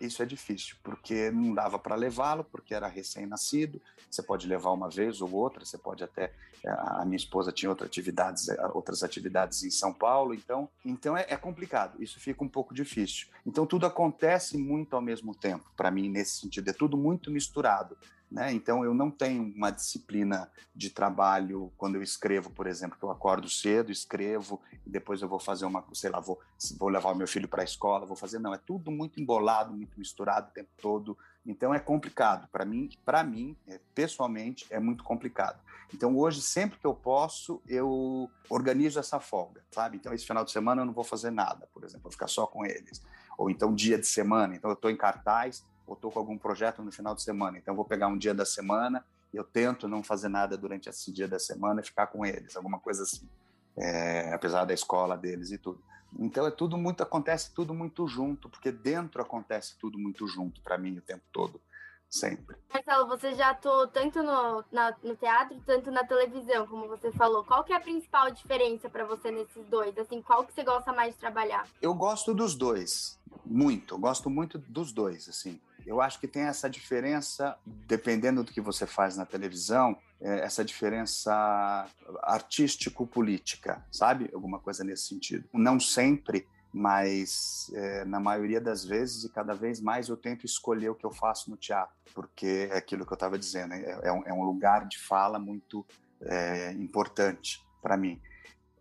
Isso 0.00 0.22
é 0.22 0.26
difícil, 0.26 0.76
porque 0.82 1.30
não 1.30 1.52
dava 1.52 1.78
para 1.78 1.94
levá-lo, 1.94 2.42
porque 2.42 2.74
era 2.74 2.88
recém-nascido. 2.88 3.80
Você 4.10 4.22
pode 4.22 4.46
levar 4.46 4.72
uma 4.72 4.88
vez 4.88 5.20
ou 5.20 5.30
outra, 5.30 5.64
você 5.64 5.76
pode 5.76 6.02
até. 6.02 6.32
A 6.64 7.04
minha 7.04 7.16
esposa 7.16 7.52
tinha 7.52 7.70
outras 7.70 7.88
atividades, 7.88 8.48
eh, 8.48 8.70
outras 8.74 9.02
atividades 9.02 9.62
em 9.62 9.70
São 9.70 9.94
Paulo, 9.94 10.34
então, 10.34 10.68
então 10.84 11.16
é, 11.16 11.26
é 11.28 11.36
complicado. 11.36 12.02
Isso 12.02 12.20
fica 12.20 12.44
um 12.44 12.48
pouco 12.48 12.74
difícil. 12.74 13.28
Então 13.46 13.66
tudo 13.66 13.86
acontece 13.86 14.58
muito 14.58 14.94
ao 14.94 15.00
mesmo 15.00 15.34
tempo, 15.34 15.70
para 15.76 15.90
mim, 15.90 16.10
nesse 16.10 16.40
sentido. 16.40 16.68
É 16.68 16.72
tudo 16.72 16.96
muito 16.96 17.30
misturado. 17.30 17.96
Né? 18.30 18.52
Então, 18.52 18.84
eu 18.84 18.94
não 18.94 19.10
tenho 19.10 19.52
uma 19.56 19.70
disciplina 19.70 20.48
de 20.72 20.88
trabalho 20.88 21.72
quando 21.76 21.96
eu 21.96 22.02
escrevo, 22.02 22.48
por 22.50 22.68
exemplo, 22.68 22.96
que 22.96 23.04
eu 23.04 23.10
acordo 23.10 23.48
cedo, 23.48 23.90
escrevo, 23.90 24.60
e 24.86 24.88
depois 24.88 25.20
eu 25.20 25.28
vou 25.28 25.40
fazer 25.40 25.64
uma, 25.64 25.84
sei 25.92 26.10
lá, 26.10 26.20
vou, 26.20 26.40
vou 26.78 26.88
levar 26.88 27.10
o 27.10 27.14
meu 27.16 27.26
filho 27.26 27.48
para 27.48 27.62
a 27.62 27.64
escola, 27.64 28.06
vou 28.06 28.16
fazer. 28.16 28.38
Não, 28.38 28.54
é 28.54 28.58
tudo 28.58 28.90
muito 28.92 29.20
embolado, 29.20 29.72
muito 29.72 29.98
misturado 29.98 30.48
o 30.48 30.52
tempo 30.52 30.70
todo. 30.80 31.18
Então, 31.44 31.74
é 31.74 31.80
complicado. 31.80 32.48
Para 32.52 32.64
mim, 32.64 32.88
para 33.04 33.24
mim, 33.24 33.56
é, 33.66 33.80
pessoalmente, 33.94 34.64
é 34.70 34.78
muito 34.78 35.02
complicado. 35.02 35.60
Então, 35.92 36.16
hoje, 36.16 36.40
sempre 36.40 36.78
que 36.78 36.86
eu 36.86 36.94
posso, 36.94 37.60
eu 37.66 38.30
organizo 38.48 39.00
essa 39.00 39.18
folga, 39.18 39.60
sabe? 39.72 39.96
Então, 39.96 40.14
esse 40.14 40.24
final 40.24 40.44
de 40.44 40.52
semana 40.52 40.82
eu 40.82 40.86
não 40.86 40.92
vou 40.92 41.02
fazer 41.02 41.32
nada, 41.32 41.68
por 41.72 41.82
exemplo, 41.82 42.04
vou 42.04 42.12
ficar 42.12 42.28
só 42.28 42.46
com 42.46 42.64
eles. 42.64 43.02
Ou 43.36 43.50
então, 43.50 43.74
dia 43.74 43.98
de 43.98 44.06
semana. 44.06 44.54
Então, 44.54 44.70
eu 44.70 44.74
estou 44.74 44.88
em 44.88 44.96
cartaz, 44.96 45.64
ou 45.90 45.94
estou 45.94 46.10
com 46.10 46.20
algum 46.20 46.38
projeto 46.38 46.82
no 46.82 46.92
final 46.92 47.16
de 47.16 47.22
semana. 47.22 47.58
Então, 47.58 47.74
vou 47.74 47.84
pegar 47.84 48.06
um 48.06 48.16
dia 48.16 48.32
da 48.32 48.44
semana 48.44 49.04
e 49.34 49.36
eu 49.36 49.42
tento 49.42 49.88
não 49.88 50.04
fazer 50.04 50.28
nada 50.28 50.56
durante 50.56 50.88
esse 50.88 51.10
dia 51.10 51.26
da 51.26 51.38
semana 51.38 51.80
e 51.80 51.84
ficar 51.84 52.06
com 52.06 52.24
eles, 52.24 52.56
alguma 52.56 52.78
coisa 52.78 53.02
assim. 53.02 53.28
É, 53.76 54.32
apesar 54.32 54.64
da 54.64 54.72
escola 54.74 55.16
deles 55.16 55.50
e 55.50 55.58
tudo. 55.58 55.82
Então 56.18 56.46
é 56.46 56.50
tudo 56.50 56.76
muito 56.76 57.02
acontece 57.02 57.52
tudo 57.52 57.72
muito 57.74 58.06
junto, 58.06 58.48
porque 58.48 58.70
dentro 58.70 59.22
acontece 59.22 59.76
tudo 59.78 59.98
muito 59.98 60.26
junto 60.26 60.60
para 60.60 60.76
mim 60.76 60.98
o 60.98 61.00
tempo 61.00 61.22
todo, 61.32 61.60
sempre. 62.08 62.56
Marcelo, 62.72 63.06
você 63.06 63.34
já 63.34 63.50
atuou 63.50 63.86
tanto 63.86 64.20
no, 64.22 64.64
na, 64.72 64.94
no 65.04 65.16
teatro, 65.16 65.60
tanto 65.64 65.90
na 65.90 66.04
televisão, 66.04 66.66
como 66.66 66.88
você 66.88 67.12
falou. 67.12 67.44
Qual 67.44 67.62
que 67.62 67.72
é 67.72 67.76
a 67.76 67.80
principal 67.80 68.30
diferença 68.30 68.90
para 68.90 69.04
você 69.04 69.30
nesses 69.30 69.64
dois? 69.66 69.96
Assim, 69.96 70.20
qual 70.20 70.44
que 70.44 70.52
você 70.52 70.64
gosta 70.64 70.92
mais 70.92 71.14
de 71.14 71.20
trabalhar? 71.20 71.66
Eu 71.80 71.94
gosto 71.94 72.34
dos 72.34 72.56
dois, 72.56 73.18
muito. 73.46 73.94
Eu 73.94 73.98
gosto 73.98 74.28
muito 74.28 74.58
dos 74.58 74.92
dois, 74.92 75.28
assim. 75.28 75.60
Eu 75.86 76.00
acho 76.00 76.18
que 76.20 76.28
tem 76.28 76.42
essa 76.42 76.68
diferença, 76.68 77.56
dependendo 77.66 78.42
do 78.42 78.52
que 78.52 78.60
você 78.60 78.86
faz 78.86 79.16
na 79.16 79.26
televisão, 79.26 79.96
é, 80.20 80.40
essa 80.40 80.64
diferença 80.64 81.86
artístico-política, 82.22 83.84
sabe? 83.90 84.30
Alguma 84.32 84.58
coisa 84.58 84.84
nesse 84.84 85.08
sentido. 85.08 85.48
Não 85.52 85.80
sempre, 85.80 86.46
mas 86.72 87.70
é, 87.74 88.04
na 88.04 88.20
maioria 88.20 88.60
das 88.60 88.84
vezes 88.84 89.24
e 89.24 89.28
cada 89.28 89.54
vez 89.54 89.80
mais 89.80 90.08
eu 90.08 90.16
tento 90.16 90.46
escolher 90.46 90.90
o 90.90 90.94
que 90.94 91.04
eu 91.04 91.10
faço 91.10 91.50
no 91.50 91.56
teatro, 91.56 91.94
porque 92.14 92.68
é 92.70 92.76
aquilo 92.76 93.04
que 93.04 93.12
eu 93.12 93.16
estava 93.16 93.38
dizendo, 93.38 93.74
é, 93.74 94.00
é, 94.04 94.12
um, 94.12 94.22
é, 94.26 94.32
um, 94.32 94.44
lugar 94.44 94.86
de 94.86 94.98
fala 94.98 95.38
muito 95.38 95.84
é, 96.20 96.72
importante 96.72 97.64
para 97.82 97.96
mim. 97.96 98.20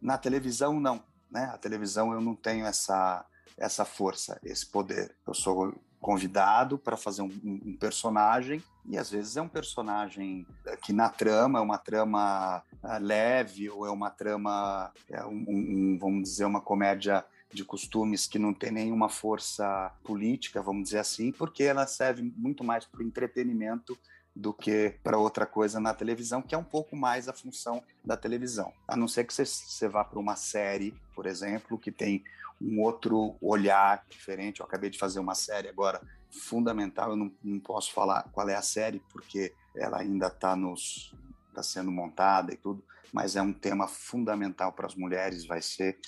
Na 0.01 0.17
televisão, 0.17 0.79
não. 0.79 1.03
Né? 1.31 1.45
A 1.53 1.57
televisão 1.57 2.13
eu 2.13 2.21
não 2.21 2.35
tenho 2.35 2.65
essa, 2.65 3.25
essa 3.57 3.85
força, 3.85 4.39
esse 4.43 4.65
poder. 4.65 5.15
Eu 5.25 5.33
sou 5.33 5.73
convidado 5.99 6.77
para 6.77 6.95
fazer 6.95 7.21
um, 7.21 7.31
um, 7.43 7.75
personagem 7.77 8.63
e 8.85 8.97
às 8.97 9.09
vezes 9.09 9.35
é 9.35 9.41
um 9.41 9.47
personagem 9.49 10.45
que 10.81 10.93
na 10.93 11.09
trama 11.09 11.59
é 11.59 11.61
uma 11.61 11.77
trama 11.77 12.63
uh, 12.81 12.99
leve 13.01 13.69
ou 13.69 13.85
é 13.85 13.91
uma 13.91 14.09
trama 14.09 14.91
é 15.09 15.23
um, 15.25 15.45
um, 15.47 15.97
vamos 15.99 16.23
dizer 16.23 16.45
uma 16.45 16.61
comédia 16.61 17.25
de 17.51 17.65
costumes 17.65 18.27
que 18.27 18.39
não 18.39 18.53
tem 18.53 18.71
nenhuma 18.71 19.09
força 19.09 19.91
política 20.03 20.61
vamos 20.61 20.83
dizer 20.83 20.99
assim 20.99 21.31
porque 21.31 21.63
ela 21.63 21.85
serve 21.85 22.21
muito 22.35 22.63
mais 22.63 22.85
para 22.85 23.01
o 23.01 23.03
entretenimento 23.03 23.97
do 24.35 24.53
que 24.53 24.95
para 25.03 25.17
outra 25.17 25.45
coisa 25.45 25.79
na 25.79 25.93
televisão, 25.93 26.41
que 26.41 26.55
é 26.55 26.57
um 26.57 26.63
pouco 26.63 26.95
mais 26.95 27.27
a 27.27 27.33
função 27.33 27.83
da 28.03 28.15
televisão. 28.15 28.71
A 28.87 28.95
não 28.95 29.07
ser 29.07 29.25
que 29.25 29.33
você, 29.33 29.87
vá 29.87 30.03
para 30.03 30.19
uma 30.19 30.35
série, 30.35 30.93
por 31.13 31.25
exemplo, 31.25 31.77
que 31.77 31.91
tem 31.91 32.23
um 32.61 32.81
outro 32.81 33.35
olhar 33.41 34.05
diferente. 34.09 34.59
Eu 34.59 34.65
acabei 34.65 34.89
de 34.89 34.99
fazer 34.99 35.19
uma 35.19 35.35
série 35.35 35.67
agora 35.67 36.01
fundamental, 36.31 37.11
eu 37.11 37.15
não, 37.15 37.31
não 37.43 37.59
posso 37.59 37.91
falar 37.91 38.23
qual 38.31 38.47
é 38.47 38.55
a 38.55 38.61
série, 38.61 39.01
porque 39.11 39.53
ela 39.75 39.99
ainda 39.99 40.27
está 40.27 40.55
nos 40.55 41.13
está 41.49 41.63
sendo 41.63 41.91
montada 41.91 42.53
e 42.53 42.57
tudo, 42.57 42.83
mas 43.11 43.35
é 43.35 43.41
um 43.41 43.51
tema 43.51 43.87
fundamental 43.87 44.71
para 44.71 44.85
as 44.85 44.95
mulheres, 44.95 45.45
vai 45.45 45.61
ser, 45.61 45.99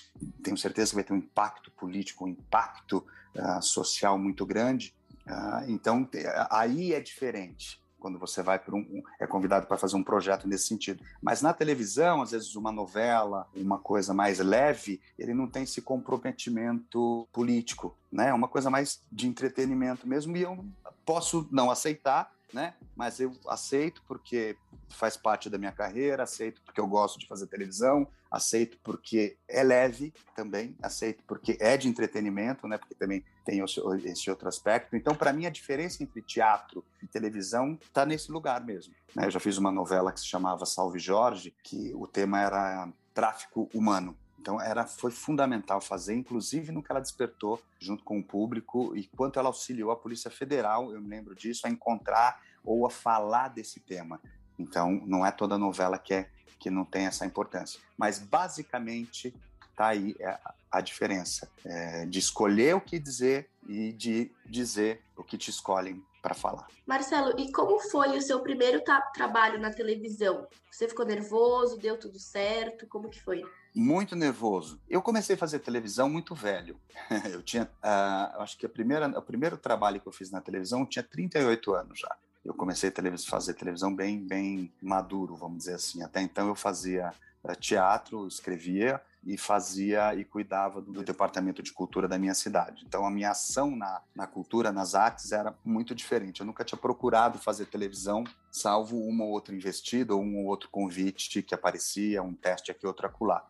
tenho 0.44 0.58
certeza 0.58 0.92
que 0.92 0.96
vai 0.96 1.04
ter 1.04 1.14
um 1.14 1.18
impacto 1.18 1.72
político, 1.72 2.26
um 2.26 2.30
impacto 2.30 3.06
uh, 3.36 3.62
social 3.62 4.18
muito 4.18 4.46
grande, 4.46 4.94
uh, 5.28 5.70
então 5.70 6.08
aí 6.50 6.94
é 6.94 7.00
diferente, 7.00 7.81
quando 8.02 8.18
você 8.18 8.42
vai 8.42 8.58
para 8.58 8.76
um, 8.76 9.04
é 9.20 9.28
convidado 9.28 9.68
para 9.68 9.78
fazer 9.78 9.96
um 9.96 10.04
projeto 10.04 10.48
nesse 10.48 10.68
sentido. 10.68 11.04
Mas 11.22 11.42
na 11.42 11.54
televisão, 11.54 12.22
às 12.22 12.32
vezes 12.32 12.56
uma 12.56 12.72
novela, 12.72 13.48
uma 13.56 13.78
coisa 13.78 14.14
mais 14.14 14.40
leve, 14.40 15.00
ele 15.18 15.34
não 15.34 15.48
tem 15.48 15.64
esse 15.64 15.82
comprometimento 15.82 17.28
político, 17.32 17.96
né? 18.12 18.30
É 18.30 18.34
uma 18.34 18.48
coisa 18.48 18.70
mais 18.70 19.00
de 19.12 19.28
entretenimento 19.28 20.08
mesmo 20.08 20.36
e 20.36 20.42
eu 20.42 20.66
posso 21.06 21.48
não 21.52 21.70
aceitar, 21.70 22.34
né? 22.54 22.74
Mas 22.96 23.20
eu 23.20 23.32
aceito 23.48 24.04
porque 24.08 24.56
faz 24.90 25.16
parte 25.16 25.50
da 25.50 25.58
minha 25.58 25.72
carreira, 25.72 26.24
aceito 26.24 26.62
porque 26.62 26.80
eu 26.80 26.88
gosto 26.88 27.20
de 27.20 27.28
fazer 27.28 27.48
televisão, 27.48 28.08
aceito 28.30 28.78
porque 28.84 29.38
é 29.48 29.64
leve 29.64 30.14
também, 30.36 30.76
aceito 30.82 31.24
porque 31.28 31.58
é 31.60 31.76
de 31.78 31.88
entretenimento, 31.88 32.68
né? 32.68 32.78
Porque 32.78 32.96
também 32.96 33.24
tem 33.46 33.62
esse 34.06 34.30
outro 34.30 34.48
aspecto. 34.48 34.96
Então, 34.96 35.16
para 35.16 35.34
mim, 35.34 35.46
a 35.46 35.50
diferença 35.50 36.04
entre 36.04 36.22
teatro 36.22 36.84
e 37.02 37.08
televisão 37.08 37.78
está 37.82 38.06
nesse 38.06 38.32
lugar 38.32 38.64
mesmo. 38.64 38.94
Né? 39.16 39.26
Eu 39.26 39.32
já 39.32 39.40
fiz 39.40 39.58
uma 39.58 39.72
novela 39.72 40.12
que 40.12 40.20
se 40.20 40.28
chamava 40.28 40.66
Salve 40.66 41.00
Jorge, 41.00 41.54
que 41.64 41.94
o 41.96 42.08
tema 42.08 42.40
era 42.40 42.88
tráfico 43.14 43.70
humano. 43.74 44.16
Então 44.42 44.60
era 44.60 44.88
foi 44.88 45.12
fundamental 45.12 45.80
fazer, 45.80 46.16
inclusive 46.16 46.72
no 46.72 46.82
que 46.82 46.92
ela 46.92 47.00
despertou 47.00 47.62
junto 47.80 48.04
com 48.04 48.18
o 48.18 48.24
público 48.24 48.96
e 48.96 49.06
quanto 49.16 49.38
ela 49.38 49.50
auxiliou 49.50 49.92
a 49.92 49.96
Polícia 49.96 50.32
Federal, 50.32 50.92
eu 50.92 51.00
me 51.00 51.08
lembro 51.08 51.36
disso, 51.36 51.68
a 51.68 51.70
encontrar 51.70 52.42
ou 52.64 52.88
a 52.88 52.90
falar 52.90 53.50
desse 53.50 53.80
tema. 53.80 54.20
Então 54.58 55.00
não 55.06 55.24
é 55.24 55.32
toda 55.32 55.60
novela 55.60 56.00
que 56.00 56.16
é 56.16 56.30
que 56.60 56.70
não 56.70 56.86
tem 56.86 57.06
essa 57.06 57.26
importância, 57.26 57.80
mas 57.98 58.20
basicamente 58.20 59.34
tá 59.76 59.88
aí 59.88 60.16
é 60.20 60.40
a 60.72 60.82
diferença 60.82 61.50
é, 61.66 62.06
de 62.06 62.18
escolher 62.18 62.76
o 62.76 62.82
que 62.82 62.98
dizer 62.98 63.50
e 63.68 63.92
de 63.92 64.32
dizer 64.46 65.04
o 65.18 65.24
que 65.24 65.38
te 65.38 65.50
escolhem 65.50 66.04
para 66.22 66.34
falar. 66.34 66.68
Marcelo, 66.86 67.34
e 67.38 67.52
como 67.52 67.80
foi 67.80 68.18
o 68.18 68.22
seu 68.22 68.40
primeiro 68.42 68.82
trabalho 69.14 69.60
na 69.60 69.72
televisão? 69.72 70.48
Você 70.72 70.88
ficou 70.88 71.06
nervoso? 71.06 71.78
Deu 71.78 72.00
tudo 72.00 72.20
certo? 72.20 72.88
Como 72.88 73.10
que 73.10 73.22
foi? 73.22 73.44
Muito 73.74 74.18
nervoso. 74.18 74.82
Eu 74.90 75.02
comecei 75.02 75.36
a 75.36 75.40
fazer 75.40 75.60
televisão 75.60 76.10
muito 76.10 76.36
velho. 76.36 76.78
Eu 77.32 77.42
tinha, 77.42 77.64
uh, 77.64 78.42
acho 78.42 78.58
que 78.58 78.66
a 78.66 78.70
primeira, 78.70 79.08
o 79.18 79.22
primeiro 79.22 79.58
trabalho 79.58 80.00
que 80.02 80.08
eu 80.08 80.12
fiz 80.12 80.30
na 80.30 80.42
televisão 80.42 80.82
eu 80.82 80.86
tinha 80.86 81.04
38 81.04 81.74
anos 81.74 82.00
já. 82.00 82.14
Eu 82.44 82.54
comecei 82.54 82.90
a 82.90 83.18
fazer 83.30 83.54
televisão 83.54 83.96
bem, 83.96 84.20
bem 84.20 84.72
maduro, 84.82 85.36
vamos 85.36 85.60
dizer 85.60 85.76
assim. 85.76 86.04
Até 86.04 86.22
então 86.22 86.48
eu 86.48 86.56
fazia 86.56 87.14
uh, 87.44 87.56
teatro, 87.56 88.28
escrevia 88.28 89.00
e 89.24 89.38
fazia 89.38 90.16
e 90.16 90.26
cuidava 90.26 90.82
do, 90.82 90.92
do, 90.92 91.04
departamento 91.04 91.62
de 91.62 91.72
cultura 91.72 92.08
da 92.08 92.18
minha 92.18 92.34
cidade. 92.34 92.84
Então 92.86 93.06
a 93.06 93.12
minha 93.12 93.32
ação 93.32 93.74
na, 93.74 94.02
na 94.14 94.28
cultura, 94.28 94.72
nas 94.72 94.96
artes, 94.96 95.32
era 95.32 95.56
muito 95.64 95.96
diferente. 95.96 96.42
Eu 96.42 96.46
nunca 96.46 96.66
tinha 96.66 96.78
procurado 96.78 97.38
fazer 97.38 97.68
televisão, 97.68 98.26
salvo 98.52 98.98
uma 98.98 99.24
ou 99.24 99.32
outra 99.32 99.56
investida 99.56 100.14
ou 100.14 100.22
um 100.22 100.40
ou 100.40 100.46
outro 100.48 100.70
convite 100.70 101.42
que 101.42 101.56
aparecia, 101.56 102.22
um 102.22 102.34
teste 102.34 102.72
aqui, 102.72 102.86
outro 102.86 103.06
acolá. 103.06 103.48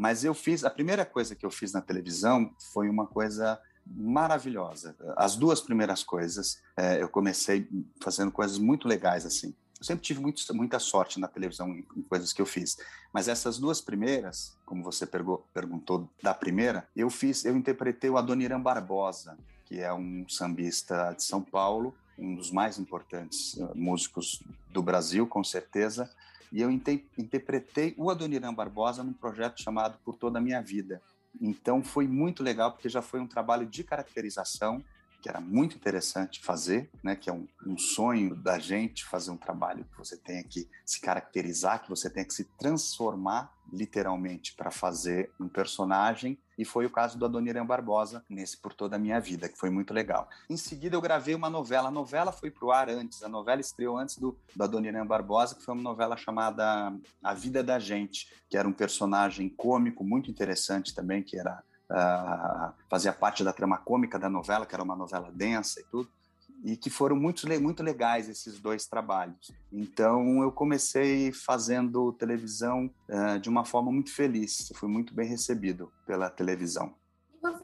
Mas 0.00 0.24
eu 0.24 0.32
fiz, 0.32 0.64
a 0.64 0.70
primeira 0.70 1.04
coisa 1.04 1.36
que 1.36 1.44
eu 1.44 1.50
fiz 1.50 1.74
na 1.74 1.82
televisão 1.82 2.50
foi 2.72 2.88
uma 2.88 3.06
coisa 3.06 3.60
maravilhosa. 3.84 4.96
As 5.14 5.36
duas 5.36 5.60
primeiras 5.60 6.02
coisas, 6.02 6.58
é, 6.74 7.02
eu 7.02 7.08
comecei 7.10 7.68
fazendo 8.02 8.32
coisas 8.32 8.56
muito 8.56 8.88
legais 8.88 9.26
assim. 9.26 9.54
Eu 9.78 9.84
sempre 9.84 10.02
tive 10.02 10.18
muito, 10.18 10.42
muita 10.54 10.78
sorte 10.78 11.20
na 11.20 11.28
televisão 11.28 11.68
em, 11.68 11.86
em, 11.94 12.00
coisas 12.00 12.32
que 12.32 12.40
eu 12.40 12.46
fiz, 12.46 12.78
mas 13.12 13.28
essas 13.28 13.58
duas 13.58 13.82
primeiras, 13.82 14.56
como 14.64 14.82
você 14.82 15.06
perguntou, 15.06 16.08
da 16.22 16.32
primeira, 16.32 16.88
eu 16.96 17.10
fiz, 17.10 17.44
eu 17.44 17.54
interpretei 17.54 18.08
o 18.08 18.16
Adoniran 18.16 18.60
Barbosa, 18.60 19.36
que 19.66 19.80
é 19.80 19.92
um 19.92 20.26
sambista 20.26 21.12
de 21.12 21.24
São 21.24 21.42
Paulo, 21.42 21.94
um 22.18 22.34
dos 22.34 22.50
mais 22.50 22.78
importantes 22.78 23.52
uh, 23.54 23.72
músicos 23.74 24.42
do 24.70 24.82
Brasil, 24.82 25.26
com 25.26 25.44
certeza, 25.44 26.10
e 26.52 26.60
eu 26.60 26.70
interpretei 26.70 27.94
o 27.96 28.10
Adoniran 28.10 28.52
Barbosa 28.52 29.04
num 29.04 29.12
projeto 29.12 29.62
chamado 29.62 29.98
Por 30.04 30.16
Toda 30.16 30.38
a 30.38 30.42
Minha 30.42 30.60
Vida. 30.60 31.00
Então 31.40 31.82
foi 31.82 32.08
muito 32.08 32.42
legal, 32.42 32.72
porque 32.72 32.88
já 32.88 33.00
foi 33.00 33.20
um 33.20 33.26
trabalho 33.26 33.66
de 33.66 33.84
caracterização 33.84 34.82
que 35.20 35.28
era 35.28 35.40
muito 35.40 35.76
interessante 35.76 36.40
fazer, 36.40 36.90
né? 37.02 37.14
Que 37.14 37.28
é 37.28 37.32
um, 37.32 37.46
um, 37.66 37.76
sonho 37.76 38.34
da 38.34 38.58
gente 38.58 39.04
fazer 39.04 39.30
um 39.30 39.36
trabalho 39.36 39.84
que 39.84 39.98
você 39.98 40.16
tenha 40.16 40.42
que 40.42 40.68
se 40.84 41.00
caracterizar, 41.00 41.82
que 41.82 41.88
você 41.88 42.08
tenha 42.08 42.24
que 42.24 42.34
se 42.34 42.44
transformar 42.58 43.52
literalmente 43.72 44.54
para 44.54 44.70
fazer 44.70 45.30
um 45.38 45.48
personagem. 45.48 46.38
E 46.58 46.64
foi 46.64 46.84
o 46.84 46.90
caso 46.90 47.18
do 47.18 47.24
Adoniran 47.24 47.64
Barbosa 47.64 48.24
nesse 48.28 48.56
Por 48.56 48.74
Toda 48.74 48.96
a 48.96 48.98
Minha 48.98 49.20
Vida, 49.20 49.48
que 49.48 49.58
foi 49.58 49.70
muito 49.70 49.94
legal. 49.94 50.28
Em 50.48 50.56
seguida, 50.56 50.96
eu 50.96 51.00
gravei 51.00 51.34
uma 51.34 51.48
novela. 51.48 51.88
A 51.88 51.92
novela 51.92 52.32
foi 52.32 52.50
para 52.50 52.66
o 52.66 52.72
ar 52.72 52.88
antes. 52.88 53.22
A 53.22 53.28
novela 53.28 53.60
estreou 53.60 53.96
antes 53.96 54.18
do, 54.18 54.36
do 54.54 54.64
Adoniran 54.64 55.06
Barbosa, 55.06 55.54
que 55.54 55.62
foi 55.62 55.74
uma 55.74 55.82
novela 55.82 56.16
chamada 56.16 56.92
A 57.22 57.34
Vida 57.34 57.62
da 57.62 57.78
Gente, 57.78 58.28
que 58.48 58.56
era 58.56 58.68
um 58.68 58.72
personagem 58.72 59.48
cômico 59.48 60.04
muito 60.04 60.30
interessante 60.30 60.94
também, 60.94 61.22
que 61.22 61.38
era 61.38 61.62
uh, 61.90 62.72
fazia 62.88 63.12
parte 63.12 63.44
da 63.44 63.52
trama 63.52 63.78
cômica 63.78 64.18
da 64.18 64.30
novela, 64.30 64.64
que 64.64 64.74
era 64.74 64.82
uma 64.82 64.96
novela 64.96 65.30
densa 65.32 65.80
e 65.80 65.84
tudo. 65.84 66.08
e 66.62 66.76
que 66.76 66.90
foram 66.90 67.16
muito, 67.16 67.48
muito 67.60 67.82
legais 67.82 68.28
esses 68.28 68.60
dois 68.60 68.86
trabalhos. 68.86 69.50
Então 69.72 70.42
eu 70.42 70.52
comecei 70.52 71.32
fazendo 71.32 72.12
televisão 72.12 72.90
uh, 73.08 73.38
de 73.38 73.48
uma 73.48 73.64
forma 73.64 73.90
muito 73.90 74.12
feliz, 74.12 74.70
fui 74.74 74.88
muito 74.88 75.14
bem 75.14 75.28
recebido 75.28 75.90
pela 76.06 76.28
televisão. 76.30 76.94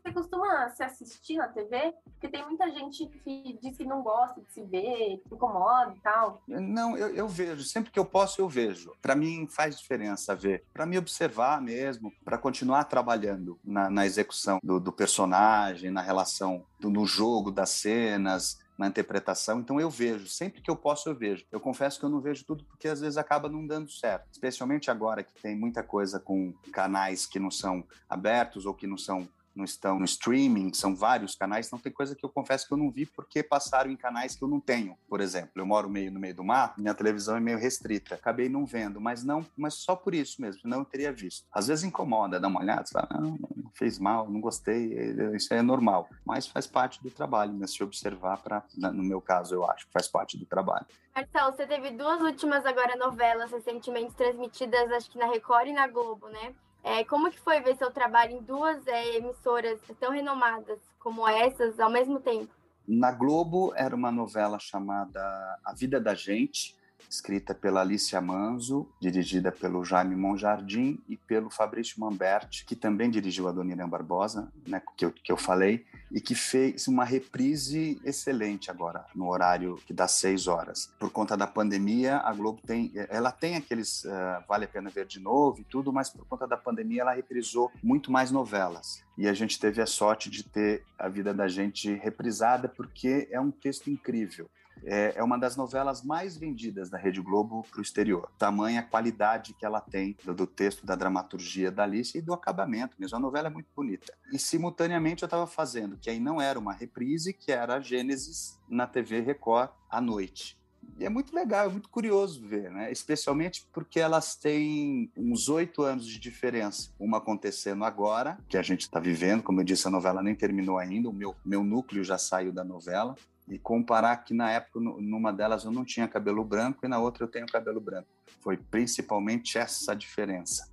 Você 0.07 0.13
costuma 0.13 0.69
se 0.69 0.85
assistir 0.85 1.37
na 1.37 1.49
TV? 1.49 1.93
Porque 2.05 2.29
tem 2.29 2.47
muita 2.47 2.71
gente 2.71 3.07
que 3.25 3.59
diz 3.61 3.77
que 3.77 3.85
não 3.85 4.03
gosta 4.03 4.41
de 4.41 4.53
se 4.53 4.63
ver, 4.63 5.21
que 5.27 5.35
incomoda 5.35 5.93
e 5.97 6.01
tal. 6.01 6.41
Não, 6.47 6.97
eu, 6.97 7.09
eu 7.09 7.27
vejo. 7.27 7.65
Sempre 7.65 7.91
que 7.91 7.99
eu 7.99 8.05
posso, 8.05 8.41
eu 8.41 8.49
vejo. 8.49 8.93
Para 9.03 9.17
mim 9.17 9.49
faz 9.49 9.77
diferença 9.77 10.33
ver. 10.33 10.65
Para 10.73 10.87
me 10.87 10.97
observar 10.97 11.61
mesmo, 11.61 12.13
para 12.25 12.39
continuar 12.39 12.85
trabalhando 12.85 13.59
na, 13.65 13.91
na 13.91 14.07
execução 14.07 14.61
do, 14.63 14.79
do, 14.79 14.93
personagem, 14.93 15.91
na 15.91 16.03
relação, 16.03 16.65
do, 16.79 16.89
no 16.89 17.05
jogo 17.05 17.51
das 17.51 17.71
cenas, 17.71 18.61
na 18.79 18.87
interpretação. 18.87 19.59
Então 19.59 19.81
eu 19.81 19.91
vejo, 19.91 20.29
sempre 20.29 20.61
que 20.61 20.71
eu 20.71 20.77
posso 20.77 21.09
eu 21.09 21.15
vejo. 21.15 21.45
Eu 21.51 21.61
confesso 21.61 21.99
que 21.99 22.05
eu 22.05 22.11
não 22.11 22.21
vejo 22.21 22.45
tudo 22.45 22.65
porque 22.65 22.87
às 22.89 23.01
vezes 23.01 23.17
acaba 23.17 23.49
não 23.49 23.67
dando 23.67 23.91
certo, 23.91 24.29
especialmente 24.31 24.91
agora 24.91 25.25
que 25.25 25.41
tem 25.41 25.57
muita 25.57 25.83
coisa 25.83 26.21
com 26.21 26.53
canais 26.73 27.27
que 27.27 27.39
não 27.39 27.51
são 27.51 27.83
abertos 28.09 28.67
ou 28.67 28.75
que 28.75 28.87
não 28.87 28.99
são 28.99 29.27
não 29.57 29.65
estão 29.65 29.99
no 29.99 30.05
streaming, 30.05 30.73
são 30.75 30.95
vários 30.95 31.35
canais, 31.35 31.67
então 31.67 31.79
tem 31.79 31.91
coisa 31.91 32.15
que 32.15 32.25
eu 32.25 32.29
confesso 32.29 32.67
que 32.67 32.75
eu 32.75 32.79
não 32.79 32.91
vi 32.91 33.07
porque 33.07 33.43
passaram 33.43 33.91
em 33.91 33.97
canais 33.97 34.37
que 34.37 34.43
eu 34.43 34.49
não 34.49 34.61
tenho. 34.61 34.97
Por 35.09 35.21
exemplo, 35.21 35.53
eu 35.57 35.67
moro 35.67 35.89
meio 35.89 36.13
no 36.13 36.21
meio 36.21 36.35
do 36.35 36.45
mar, 36.45 36.75
minha 36.77 36.95
televisão 36.95 37.37
é 37.37 37.41
meio 37.41 37.59
restrita, 37.59 38.15
acabei 38.15 38.49
não 38.49 38.67
vendo, 38.67 39.01
mas 39.01 39.25
não, 39.25 39.45
mas 39.57 39.75
só 39.75 39.97
por 39.97 40.15
isso 40.15 40.41
mesmo, 40.41 40.61
não 40.65 40.85
teria 40.85 41.13
visto. 41.13 41.47
Às 41.51 41.69
vezes 41.69 41.85
incomoda, 41.85 42.39
dá 42.39 42.49
uma 42.49 42.61
olhada, 42.61 42.85
você 42.85 42.93
fala, 42.93 43.21
não, 43.21 43.39
não 43.57 43.71
fez 43.75 43.99
mal, 43.99 44.29
não 44.29 44.41
gostei, 44.41 44.95
isso 45.35 45.53
é 45.55 45.63
normal, 45.63 46.09
mas 46.25 46.47
faz 46.47 46.67
parte 46.67 47.03
do 47.03 47.11
trabalho, 47.11 47.53
né? 47.53 47.67
Se 47.67 47.83
observar 47.83 48.39
para, 48.39 48.63
no 48.77 49.03
meu 49.03 49.21
caso, 49.21 49.55
eu 49.55 49.69
acho 49.69 49.87
que 49.87 49.93
faz 49.93 50.07
parte 50.09 50.37
do 50.39 50.45
trabalho. 50.47 50.87
Marcelo, 51.15 51.57
você 51.57 51.67
teve 51.67 51.91
duas 51.93 52.21
últimas 52.21 52.67
agora 52.67 52.95
novelas 52.97 53.51
recentemente 53.51 54.15
transmitidas, 54.15 54.91
acho 54.93 55.11
que 55.11 55.19
na 55.19 55.27
Record 55.27 55.69
e 55.69 55.73
na 55.73 55.87
Globo, 55.87 56.29
né? 56.29 56.55
É, 56.87 57.03
como 57.03 57.33
que 57.33 57.41
foi 57.41 57.61
ver 57.61 57.77
seu 57.77 57.91
trabalho 57.91 58.37
em 58.37 58.43
duas 58.43 58.87
é, 58.87 59.17
emissoras 59.17 59.81
tão 59.99 60.13
renomadas 60.13 60.79
como 61.01 61.27
essas 61.27 61.81
ao 61.81 61.91
mesmo 61.91 62.21
tempo? 62.21 62.55
Na 62.87 63.11
Globo 63.11 63.73
era 63.75 63.93
uma 63.93 64.13
novela 64.13 64.57
chamada 64.61 65.21
A 65.65 65.75
Vida 65.75 66.01
da 66.01 66.15
Gente, 66.15 66.76
escrita 67.09 67.55
pela 67.55 67.81
Alicia 67.81 68.21
Manzo, 68.21 68.89
dirigida 69.01 69.53
pelo 69.53 69.85
Jaime 69.85 70.17
Monjardim 70.17 70.99
e 71.09 71.17
pelo 71.17 71.51
Fabrício 71.51 72.01
Mamberti, 72.01 72.65
que 72.65 72.77
também 72.77 73.11
dirigiu 73.11 73.49
a 73.49 73.53
Dona 73.53 73.73
Irã 73.73 73.89
Barbosa, 73.89 74.53
né, 74.67 74.83
que, 74.97 75.05
eu, 75.05 75.13
que 75.13 75.33
eu 75.33 75.37
falei, 75.37 75.85
e 76.11 76.21
que 76.21 76.35
fez 76.35 76.87
uma 76.87 77.05
reprise 77.05 78.01
excelente 78.05 78.71
agora, 78.71 79.05
no 79.15 79.29
horário 79.29 79.77
que 79.87 79.93
dá 79.93 80.07
seis 80.07 80.47
horas. 80.47 80.93
Por 80.99 81.11
conta 81.11 81.37
da 81.37 81.47
pandemia, 81.47 82.19
a 82.19 82.33
Globo 82.33 82.61
tem, 82.65 82.93
ela 83.09 83.33
tem 83.33 83.57
aqueles 83.57 84.05
uh, 84.05 84.43
Vale 84.49 84.67
a 84.67 84.69
Pena 84.69 84.91
Ver 84.91 85.07
de 85.07 85.19
Novo 85.19 85.61
e 85.61 85.65
tudo, 85.65 85.93
mas 85.93 86.09
por 86.09 86.25
conta 86.27 86.47
da 86.47 86.57
pandemia 86.57 87.03
ela 87.03 87.13
reprisou 87.13 87.71
muito 87.83 88.11
mais 88.13 88.31
novelas. 88.31 89.05
E 89.19 89.27
a 89.27 89.35
gente 89.35 89.59
teve 89.59 89.81
a 89.81 89.87
sorte 89.87 90.31
de 90.31 90.45
ter 90.45 90.85
a 90.99 91.09
vida 91.09 91.35
da 91.35 91.49
gente 91.49 91.93
reprisada, 91.95 92.69
porque 92.69 93.29
é 93.31 93.41
um 93.41 93.51
texto 93.51 93.91
incrível 93.91 94.49
é 94.85 95.23
uma 95.23 95.39
das 95.39 95.57
novelas 95.57 96.03
mais 96.03 96.37
vendidas 96.37 96.91
da 96.91 96.99
Rede 96.99 97.21
Globo 97.21 97.65
para 97.71 97.79
o 97.79 97.83
exterior. 97.83 98.31
Tamanha 98.39 98.83
qualidade 98.83 99.55
que 99.55 99.65
ela 99.65 99.81
tem 99.81 100.17
do, 100.25 100.35
do, 100.35 100.47
texto, 100.47 100.87
da 100.87 100.95
dramaturgia 100.95 101.71
da 101.71 101.83
Alice 101.85 102.17
e 102.17 102.23
do 102.23 102.33
acabamento 102.33 102.97
mesmo. 102.99 103.17
A 103.17 103.21
novela 103.21 103.49
é 103.49 103.51
muito 103.51 103.69
bonita. 103.75 104.13
E 104.33 104.39
simultaneamente 104.39 105.23
eu 105.23 105.27
estava 105.27 105.47
fazendo, 105.47 105.97
que 105.97 106.11
aí 106.11 106.21
não 106.21 106.41
era 106.41 106.59
uma 106.59 106.73
reprise, 106.73 107.33
que 107.33 107.51
era 107.51 107.77
a 107.77 107.81
Gênesis 107.81 108.59
na 108.69 108.87
TV 108.87 109.21
Record 109.21 109.71
à 109.91 110.01
noite. 110.01 110.57
E 110.99 111.05
é 111.05 111.09
muito 111.09 111.35
legal, 111.35 111.67
é 111.67 111.69
muito 111.69 111.89
curioso 111.89 112.47
ver, 112.47 112.71
né? 112.71 112.91
Especialmente 112.91 113.67
porque 113.73 114.01
elas 114.01 114.35
têm 114.35 115.11
uns 115.17 115.49
oito 115.49 115.83
anos 115.83 116.07
de 116.07 116.19
diferença. 116.19 116.91
Uma 116.99 117.19
acontecendo 117.19 117.85
agora, 117.85 118.39
que 118.49 118.57
a 118.57 118.63
gente 118.63 118.83
está 118.83 118.99
vivendo, 118.99 119.43
como 119.43 119.61
eu 119.61 119.65
disse, 119.65 119.87
a 119.87 119.91
novela 119.91 120.23
nem 120.23 120.35
terminou 120.35 120.79
ainda, 120.79 121.09
o 121.09 121.13
meu, 121.13 121.35
meu 121.45 121.63
núcleo 121.63 122.03
já 122.03 122.17
saiu 122.17 122.53
da 122.53 122.65
novela 122.65 123.15
e 123.49 123.59
comparar 123.59 124.17
que 124.19 124.35
na 124.35 124.51
época, 124.51 124.81
numa 124.81 125.33
delas 125.33 125.65
eu 125.65 125.71
não 125.71 125.85
tinha 125.85 126.09
cabelo 126.09 126.45
branco 126.45 126.85
e 126.85 126.89
na 126.89 126.99
outra 126.99 127.25
eu 127.25 127.29
tenho 127.29 127.47
cabelo 127.47 127.81
branco. 127.81 128.09
Foi 128.41 128.57
principalmente 128.57 129.59
essa 129.59 129.95
diferença. 129.95 130.69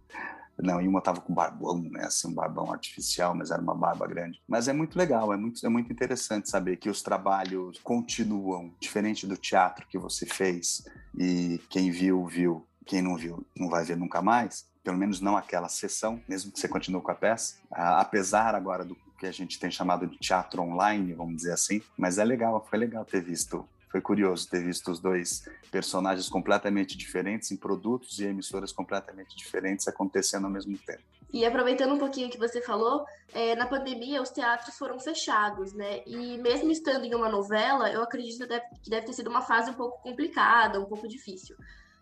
Não, 0.57 0.79
e 0.79 0.87
uma 0.87 1.01
tava 1.01 1.19
com 1.19 1.33
barbão, 1.33 1.81
né? 1.81 2.05
Assim, 2.05 2.27
um 2.27 2.33
barbão 2.33 2.71
artificial, 2.71 3.33
mas 3.35 3.49
era 3.49 3.61
uma 3.61 3.73
barba 3.73 4.05
grande. 4.05 4.39
Mas 4.47 4.67
é 4.67 4.73
muito 4.73 4.97
legal, 4.97 5.33
é 5.33 5.37
muito, 5.37 5.65
é 5.65 5.69
muito 5.69 5.91
interessante 5.91 6.49
saber 6.49 6.77
que 6.77 6.89
os 6.89 7.01
trabalhos 7.01 7.79
continuam, 7.79 8.73
diferente 8.79 9.25
do 9.25 9.35
teatro 9.35 9.87
que 9.87 9.97
você 9.97 10.25
fez 10.25 10.83
e 11.17 11.59
quem 11.69 11.89
viu, 11.89 12.25
viu, 12.27 12.67
quem 12.85 13.01
não 13.01 13.15
viu, 13.15 13.45
não 13.57 13.67
vai 13.67 13.83
ver 13.83 13.97
nunca 13.97 14.21
mais. 14.21 14.71
Pelo 14.83 14.97
menos 14.97 15.21
não 15.21 15.37
aquela 15.37 15.69
sessão, 15.69 16.21
mesmo 16.27 16.51
que 16.51 16.59
você 16.59 16.67
continue 16.67 17.01
com 17.01 17.11
a 17.11 17.15
peça. 17.15 17.55
Apesar 17.71 18.53
agora 18.53 18.83
do 18.83 18.95
que 19.17 19.25
a 19.25 19.31
gente 19.31 19.59
tem 19.59 19.71
chamado 19.71 20.07
de 20.07 20.17
teatro 20.17 20.61
online, 20.61 21.13
vamos 21.13 21.37
dizer 21.37 21.53
assim. 21.53 21.81
Mas 21.97 22.17
é 22.17 22.23
legal, 22.23 22.65
foi 22.69 22.79
legal 22.79 23.05
ter 23.05 23.21
visto 23.21 23.67
foi 23.93 24.01
curioso 24.01 24.49
ter 24.49 24.63
visto 24.63 24.89
os 24.89 24.99
dois 24.99 25.47
personagens 25.69 26.27
completamente 26.27 26.97
diferentes 26.97 27.51
em 27.51 27.55
produtos 27.55 28.17
e 28.17 28.25
emissoras 28.25 28.71
completamente 28.71 29.37
diferentes 29.37 29.87
acontecendo 29.87 30.45
ao 30.45 30.49
mesmo 30.49 30.75
tempo. 30.79 31.03
E 31.31 31.45
aproveitando 31.45 31.93
um 31.93 31.99
pouquinho 31.99 32.27
que 32.27 32.39
você 32.39 32.59
falou, 32.59 33.05
é, 33.31 33.55
na 33.55 33.67
pandemia 33.67 34.19
os 34.19 34.31
teatros 34.31 34.75
foram 34.79 34.99
fechados, 34.99 35.73
né? 35.73 36.01
E 36.07 36.39
mesmo 36.39 36.71
estando 36.71 37.05
em 37.05 37.13
uma 37.13 37.29
novela, 37.29 37.91
eu 37.91 38.01
acredito 38.01 38.47
que 38.81 38.89
deve, 38.89 39.05
ter 39.05 39.13
sido 39.13 39.29
uma 39.29 39.41
fase 39.41 39.69
um 39.69 39.75
pouco 39.75 40.01
complicada, 40.01 40.79
um 40.79 40.85
pouco 40.85 41.07
difícil. 41.07 41.55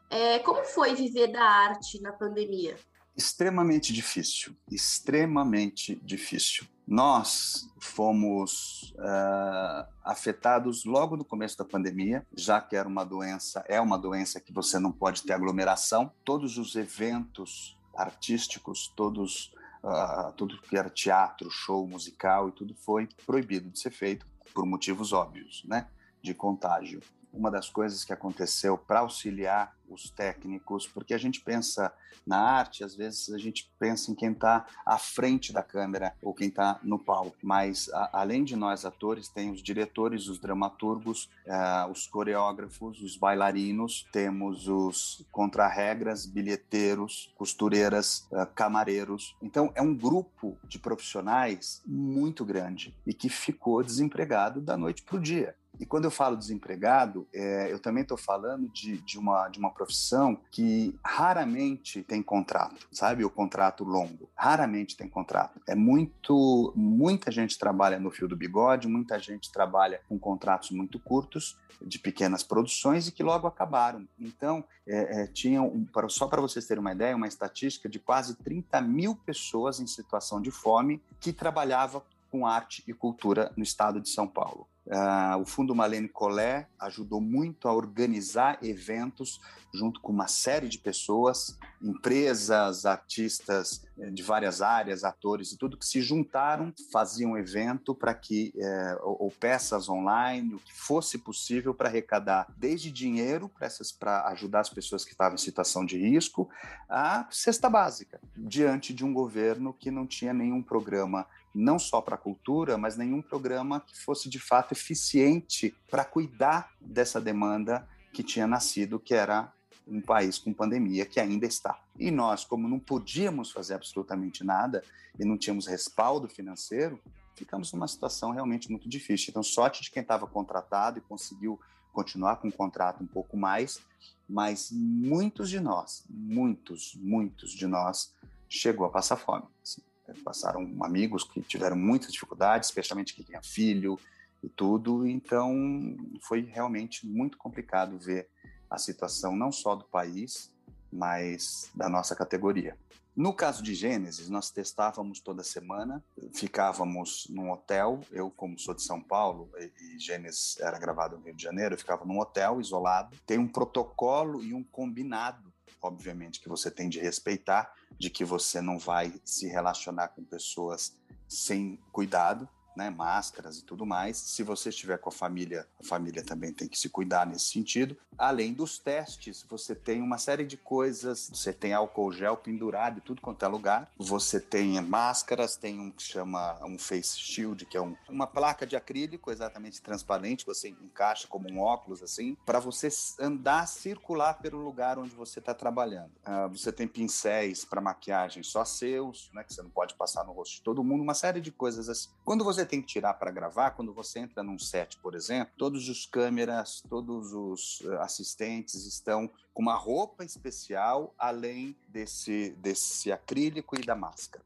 É, 0.09 0.39
como 0.39 0.63
foi 0.63 0.95
viver 0.95 1.27
da 1.27 1.43
arte 1.43 2.01
na 2.01 2.13
pandemia? 2.13 2.77
Extremamente 3.17 3.91
difícil, 3.91 4.55
extremamente 4.69 5.95
difícil. 6.01 6.65
Nós 6.87 7.69
fomos 7.79 8.93
uh, 8.97 9.87
afetados 10.03 10.83
logo 10.83 11.15
no 11.15 11.23
começo 11.23 11.57
da 11.57 11.65
pandemia, 11.65 12.25
já 12.35 12.59
que 12.59 12.75
era 12.75 12.87
uma 12.87 13.05
doença, 13.05 13.63
é 13.67 13.79
uma 13.79 13.97
doença 13.97 14.39
que 14.39 14.51
você 14.51 14.77
não 14.79 14.91
pode 14.91 15.23
ter 15.23 15.33
aglomeração. 15.33 16.11
Todos 16.25 16.57
os 16.57 16.75
eventos 16.75 17.77
artísticos, 17.95 18.91
todos, 18.95 19.53
uh, 19.83 20.33
tudo 20.33 20.61
que 20.61 20.77
era 20.77 20.89
teatro, 20.89 21.49
show 21.49 21.87
musical 21.87 22.49
e 22.49 22.51
tudo 22.51 22.75
foi 22.75 23.07
proibido 23.25 23.69
de 23.69 23.79
ser 23.79 23.91
feito 23.91 24.25
por 24.53 24.65
motivos 24.65 25.13
óbvios, 25.13 25.63
né, 25.65 25.87
de 26.21 26.33
contágio 26.33 27.01
uma 27.33 27.49
das 27.49 27.69
coisas 27.69 28.03
que 28.03 28.13
aconteceu 28.13 28.77
para 28.77 28.99
auxiliar 28.99 29.75
os 29.93 30.09
técnicos, 30.09 30.87
porque 30.87 31.13
a 31.13 31.17
gente 31.17 31.41
pensa 31.41 31.93
na 32.25 32.37
arte, 32.37 32.83
às 32.83 32.95
vezes 32.95 33.29
a 33.31 33.37
gente 33.37 33.71
pensa 33.79 34.11
em 34.11 34.15
quem 34.15 34.31
está 34.31 34.65
à 34.85 34.97
frente 34.97 35.51
da 35.51 35.63
câmera 35.63 36.13
ou 36.21 36.33
quem 36.33 36.47
está 36.47 36.79
no 36.83 36.99
palco, 36.99 37.35
mas 37.41 37.89
a, 37.93 38.21
além 38.21 38.43
de 38.43 38.55
nós 38.55 38.85
atores, 38.85 39.27
tem 39.27 39.51
os 39.51 39.61
diretores, 39.61 40.27
os 40.27 40.39
dramaturgos, 40.39 41.29
uh, 41.45 41.91
os 41.91 42.07
coreógrafos, 42.07 43.01
os 43.01 43.17
bailarinos, 43.17 44.07
temos 44.11 44.67
os 44.67 45.25
contrarregras, 45.31 46.25
bilheteiros, 46.25 47.31
costureiras, 47.35 48.27
uh, 48.31 48.45
camareiros. 48.53 49.35
Então 49.41 49.71
é 49.75 49.81
um 49.81 49.95
grupo 49.95 50.57
de 50.67 50.79
profissionais 50.79 51.81
muito 51.85 52.45
grande 52.45 52.95
e 53.05 53.13
que 53.13 53.29
ficou 53.29 53.83
desempregado 53.83 54.61
da 54.61 54.77
noite 54.77 55.03
para 55.03 55.17
o 55.17 55.19
dia. 55.19 55.55
E 55.79 55.85
quando 55.85 56.05
eu 56.05 56.11
falo 56.11 56.37
desempregado, 56.37 57.27
é, 57.33 57.71
eu 57.71 57.79
também 57.79 58.03
estou 58.03 58.17
falando 58.17 58.69
de, 58.69 59.01
de, 59.01 59.17
uma, 59.17 59.49
de 59.49 59.57
uma 59.57 59.71
profissão 59.81 60.37
que 60.51 60.95
raramente 61.03 62.03
tem 62.03 62.21
contrato, 62.21 62.87
sabe? 62.91 63.25
O 63.25 63.31
contrato 63.31 63.83
longo. 63.83 64.29
Raramente 64.35 64.95
tem 64.95 65.09
contrato. 65.09 65.59
É 65.67 65.73
muito. 65.73 66.71
Muita 66.75 67.31
gente 67.31 67.57
trabalha 67.57 67.99
no 67.99 68.11
fio 68.11 68.27
do 68.27 68.35
bigode, 68.35 68.87
muita 68.87 69.17
gente 69.17 69.51
trabalha 69.51 69.99
com 70.07 70.19
contratos 70.19 70.69
muito 70.69 70.99
curtos, 70.99 71.57
de 71.81 71.97
pequenas 71.97 72.43
produções 72.43 73.07
e 73.07 73.11
que 73.11 73.23
logo 73.23 73.47
acabaram. 73.47 74.07
Então, 74.19 74.63
é, 74.87 75.23
é, 75.23 75.27
tinham, 75.27 75.87
só 76.09 76.27
para 76.27 76.41
vocês 76.41 76.67
terem 76.67 76.81
uma 76.81 76.91
ideia, 76.91 77.15
uma 77.15 77.27
estatística 77.27 77.89
de 77.89 77.97
quase 77.97 78.35
30 78.35 78.81
mil 78.81 79.15
pessoas 79.15 79.79
em 79.79 79.87
situação 79.87 80.39
de 80.41 80.51
fome 80.51 81.01
que 81.19 81.33
trabalhava 81.33 82.03
com 82.31 82.47
arte 82.47 82.83
e 82.87 82.93
cultura 82.93 83.51
no 83.57 83.63
estado 83.63 83.99
de 83.99 84.09
São 84.09 84.27
Paulo. 84.27 84.67
Uh, 84.87 85.39
o 85.39 85.45
Fundo 85.45 85.75
Malene 85.75 86.09
Collet 86.09 86.65
ajudou 86.79 87.21
muito 87.21 87.67
a 87.67 87.73
organizar 87.73 88.57
eventos 88.63 89.39
junto 89.73 90.01
com 90.01 90.11
uma 90.11 90.27
série 90.27 90.67
de 90.67 90.79
pessoas, 90.79 91.57
empresas, 91.81 92.85
artistas 92.85 93.85
eh, 93.97 94.09
de 94.09 94.21
várias 94.21 94.61
áreas, 94.61 95.03
atores 95.03 95.51
e 95.51 95.57
tudo, 95.57 95.77
que 95.77 95.85
se 95.85 96.01
juntaram, 96.01 96.73
faziam 96.91 97.31
um 97.31 97.37
evento 97.37 97.95
para 97.95 98.13
que, 98.13 98.53
eh, 98.57 98.97
ou, 99.01 99.23
ou, 99.23 99.31
peças 99.31 99.87
online, 99.87 100.55
o 100.55 100.59
que 100.59 100.73
fosse 100.73 101.17
possível 101.17 101.73
para 101.73 101.87
arrecadar 101.87 102.47
desde 102.57 102.91
dinheiro 102.91 103.49
para 103.97 104.27
ajudar 104.27 104.59
as 104.59 104.69
pessoas 104.69 105.05
que 105.05 105.11
estavam 105.11 105.35
em 105.35 105.37
situação 105.37 105.85
de 105.85 105.97
risco, 105.97 106.49
a 106.89 107.25
cesta 107.31 107.69
básica, 107.69 108.19
diante 108.35 108.93
de 108.93 109.05
um 109.05 109.13
governo 109.13 109.73
que 109.73 109.89
não 109.89 110.05
tinha 110.05 110.33
nenhum 110.33 110.61
programa 110.61 111.25
não 111.53 111.77
só 111.77 112.01
para 112.01 112.15
a 112.15 112.17
cultura, 112.17 112.77
mas 112.77 112.97
nenhum 112.97 113.21
programa 113.21 113.81
que 113.81 113.97
fosse 113.97 114.29
de 114.29 114.39
fato 114.39 114.73
eficiente 114.73 115.75
para 115.89 116.05
cuidar 116.05 116.71
dessa 116.79 117.19
demanda 117.19 117.87
que 118.13 118.23
tinha 118.23 118.47
nascido, 118.47 118.99
que 118.99 119.13
era 119.13 119.51
um 119.87 120.01
país 120.01 120.37
com 120.37 120.53
pandemia, 120.53 121.05
que 121.05 121.19
ainda 121.19 121.45
está. 121.45 121.79
E 121.97 122.11
nós, 122.11 122.45
como 122.45 122.67
não 122.67 122.79
podíamos 122.79 123.51
fazer 123.51 123.73
absolutamente 123.73 124.43
nada 124.43 124.83
e 125.19 125.25
não 125.25 125.37
tínhamos 125.37 125.67
respaldo 125.67 126.27
financeiro, 126.27 126.99
ficamos 127.35 127.71
numa 127.73 127.87
situação 127.87 128.31
realmente 128.31 128.69
muito 128.69 128.87
difícil. 128.87 129.27
Então, 129.29 129.43
sorte 129.43 129.81
de 129.81 129.91
quem 129.91 130.01
estava 130.01 130.27
contratado 130.27 130.99
e 130.99 131.01
conseguiu 131.01 131.59
continuar 131.91 132.37
com 132.37 132.47
o 132.47 132.53
contrato 132.53 133.03
um 133.03 133.07
pouco 133.07 133.35
mais, 133.35 133.81
mas 134.27 134.69
muitos 134.71 135.49
de 135.49 135.59
nós, 135.59 136.05
muitos, 136.09 136.95
muitos 136.95 137.51
de 137.51 137.67
nós 137.67 138.13
chegou 138.47 138.85
a 138.85 138.89
passar 138.89 139.17
fome. 139.17 139.43
Assim, 139.61 139.81
passaram 140.23 140.75
amigos 140.81 141.23
que 141.23 141.41
tiveram 141.41 141.75
muitas 141.75 142.11
dificuldades, 142.11 142.69
especialmente 142.69 143.13
quem 143.13 143.25
tinha 143.25 143.41
filho 143.41 143.99
e 144.43 144.49
tudo. 144.49 145.07
Então, 145.07 145.95
foi 146.21 146.41
realmente 146.41 147.07
muito 147.07 147.37
complicado 147.37 147.97
ver 147.97 148.27
a 148.69 148.77
situação 148.77 149.35
não 149.35 149.51
só 149.51 149.75
do 149.75 149.85
país, 149.85 150.51
mas 150.91 151.69
da 151.75 151.89
nossa 151.89 152.15
categoria. 152.15 152.77
No 153.15 153.33
caso 153.33 153.61
de 153.61 153.75
Gênesis, 153.75 154.29
nós 154.29 154.49
testávamos 154.51 155.19
toda 155.19 155.43
semana, 155.43 156.01
ficávamos 156.33 157.27
num 157.29 157.51
hotel. 157.51 157.99
Eu, 158.09 158.31
como 158.31 158.57
sou 158.57 158.73
de 158.73 158.81
São 158.81 159.01
Paulo 159.01 159.49
e 159.59 159.99
Gênesis 159.99 160.57
era 160.61 160.79
gravado 160.79 161.17
no 161.17 161.25
Rio 161.25 161.35
de 161.35 161.43
Janeiro, 161.43 161.75
eu 161.75 161.77
ficava 161.77 162.05
num 162.05 162.19
hotel 162.19 162.61
isolado. 162.61 163.17
Tem 163.25 163.37
um 163.37 163.49
protocolo 163.49 164.41
e 164.41 164.53
um 164.53 164.63
combinado, 164.63 165.50
obviamente, 165.81 166.39
que 166.39 166.49
você 166.49 166.69
tem 166.69 166.89
de 166.89 166.99
respeitar, 166.99 167.73
de 167.97 168.09
que 168.09 168.23
você 168.23 168.61
não 168.61 168.77
vai 168.77 169.13
se 169.25 169.47
relacionar 169.47 170.09
com 170.09 170.23
pessoas 170.23 170.95
sem 171.27 171.79
cuidado 171.91 172.47
né, 172.75 172.89
máscaras 172.89 173.57
e 173.57 173.63
tudo 173.63 173.85
mais. 173.85 174.17
Se 174.17 174.43
você 174.43 174.69
estiver 174.69 174.97
com 174.97 175.09
a 175.09 175.11
família, 175.11 175.67
a 175.79 175.83
família 175.83 176.23
também 176.23 176.53
tem 176.53 176.67
que 176.67 176.77
se 176.77 176.89
cuidar 176.89 177.25
nesse 177.25 177.45
sentido. 177.45 177.97
Além 178.17 178.53
dos 178.53 178.77
testes, 178.77 179.45
você 179.49 179.75
tem 179.75 180.01
uma 180.01 180.17
série 180.17 180.45
de 180.45 180.57
coisas. 180.57 181.29
Você 181.33 181.51
tem 181.51 181.73
álcool 181.73 182.11
gel 182.11 182.37
pendurado 182.37 182.97
em 182.97 183.01
tudo 183.01 183.21
quanto 183.21 183.43
é 183.43 183.47
lugar. 183.47 183.91
Você 183.97 184.39
tem 184.39 184.79
máscaras, 184.81 185.55
tem 185.55 185.79
um 185.79 185.91
que 185.91 186.03
chama 186.03 186.59
um 186.65 186.77
face 186.77 187.17
shield, 187.17 187.65
que 187.65 187.77
é 187.77 187.81
um, 187.81 187.95
uma 188.09 188.27
placa 188.27 188.65
de 188.65 188.75
acrílico 188.75 189.31
exatamente 189.31 189.81
transparente, 189.81 190.45
você 190.45 190.69
encaixa 190.69 191.27
como 191.27 191.49
um 191.49 191.59
óculos 191.59 192.01
assim, 192.01 192.35
para 192.45 192.59
você 192.59 192.89
andar, 193.19 193.67
circular 193.67 194.35
pelo 194.35 194.63
lugar 194.63 194.97
onde 194.97 195.15
você 195.15 195.39
está 195.39 195.53
trabalhando. 195.53 196.11
Uh, 196.25 196.49
você 196.49 196.71
tem 196.71 196.87
pincéis 196.87 197.65
para 197.65 197.81
maquiagem 197.81 198.43
só 198.43 198.65
seus, 198.65 199.29
né, 199.33 199.43
que 199.43 199.53
você 199.53 199.61
não 199.61 199.69
pode 199.69 199.95
passar 199.95 200.23
no 200.23 200.31
rosto 200.31 200.55
de 200.55 200.61
todo 200.61 200.83
mundo, 200.83 201.01
uma 201.01 201.13
série 201.13 201.41
de 201.41 201.51
coisas 201.51 201.89
assim. 201.89 202.09
Quando 202.23 202.43
você 202.43 202.60
tem 202.65 202.81
que 202.81 202.87
tirar 202.87 203.13
para 203.15 203.31
gravar, 203.31 203.71
quando 203.71 203.93
você 203.93 204.19
entra 204.19 204.43
num 204.43 204.57
set, 204.57 204.97
por 204.97 205.15
exemplo, 205.15 205.53
todos 205.57 205.89
os 205.89 206.05
câmeras, 206.05 206.81
todos 206.89 207.33
os 207.33 207.81
eh, 207.85 207.97
assistentes 207.97 208.85
estão 208.85 209.29
com 209.53 209.61
uma 209.61 209.75
roupa 209.75 210.23
especial 210.23 211.13
além 211.17 211.75
desse, 211.87 212.51
desse 212.57 213.11
acrílico 213.11 213.79
e 213.79 213.85
da 213.85 213.95
máscara. 213.95 214.43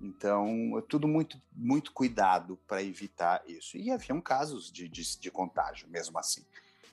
Então, 0.00 0.78
é 0.78 0.82
tudo 0.82 1.06
muito, 1.06 1.40
muito 1.52 1.92
cuidado 1.92 2.58
para 2.66 2.82
evitar 2.82 3.42
isso. 3.46 3.76
E 3.76 3.90
haviam 3.90 4.20
casos 4.20 4.72
de, 4.72 4.88
de, 4.88 5.18
de, 5.18 5.30
contágio, 5.30 5.88
mesmo 5.88 6.18
assim. 6.18 6.44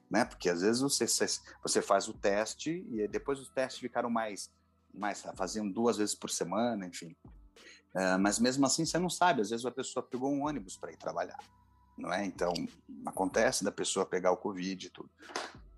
Né? 0.09 0.25
Porque 0.25 0.49
às 0.49 0.61
vezes 0.61 0.81
você, 0.81 1.05
você 1.63 1.81
faz 1.81 2.07
o 2.09 2.13
teste 2.13 2.85
e 2.89 3.07
depois 3.07 3.39
os 3.39 3.49
testes 3.49 3.79
ficaram 3.79 4.09
mais, 4.09 4.51
mais 4.93 5.21
faziam 5.35 5.69
duas 5.69 5.97
vezes 5.97 6.15
por 6.15 6.29
semana, 6.29 6.85
enfim. 6.85 7.15
Uh, 7.97 8.19
mas 8.19 8.37
mesmo 8.37 8.63
assim 8.63 8.85
você 8.85 8.99
não 8.99 9.09
sabe, 9.09 9.41
às 9.41 9.49
vezes 9.49 9.65
a 9.65 9.71
pessoa 9.71 10.03
pegou 10.03 10.31
um 10.31 10.45
ônibus 10.45 10.77
para 10.77 10.91
ir 10.91 10.97
trabalhar, 10.97 11.39
não 11.97 12.13
é? 12.13 12.23
Então 12.23 12.53
acontece 13.07 13.63
da 13.63 13.71
pessoa 13.71 14.05
pegar 14.05 14.31
o 14.31 14.37
Covid 14.37 14.85
e 14.85 14.89
tudo. 14.91 15.09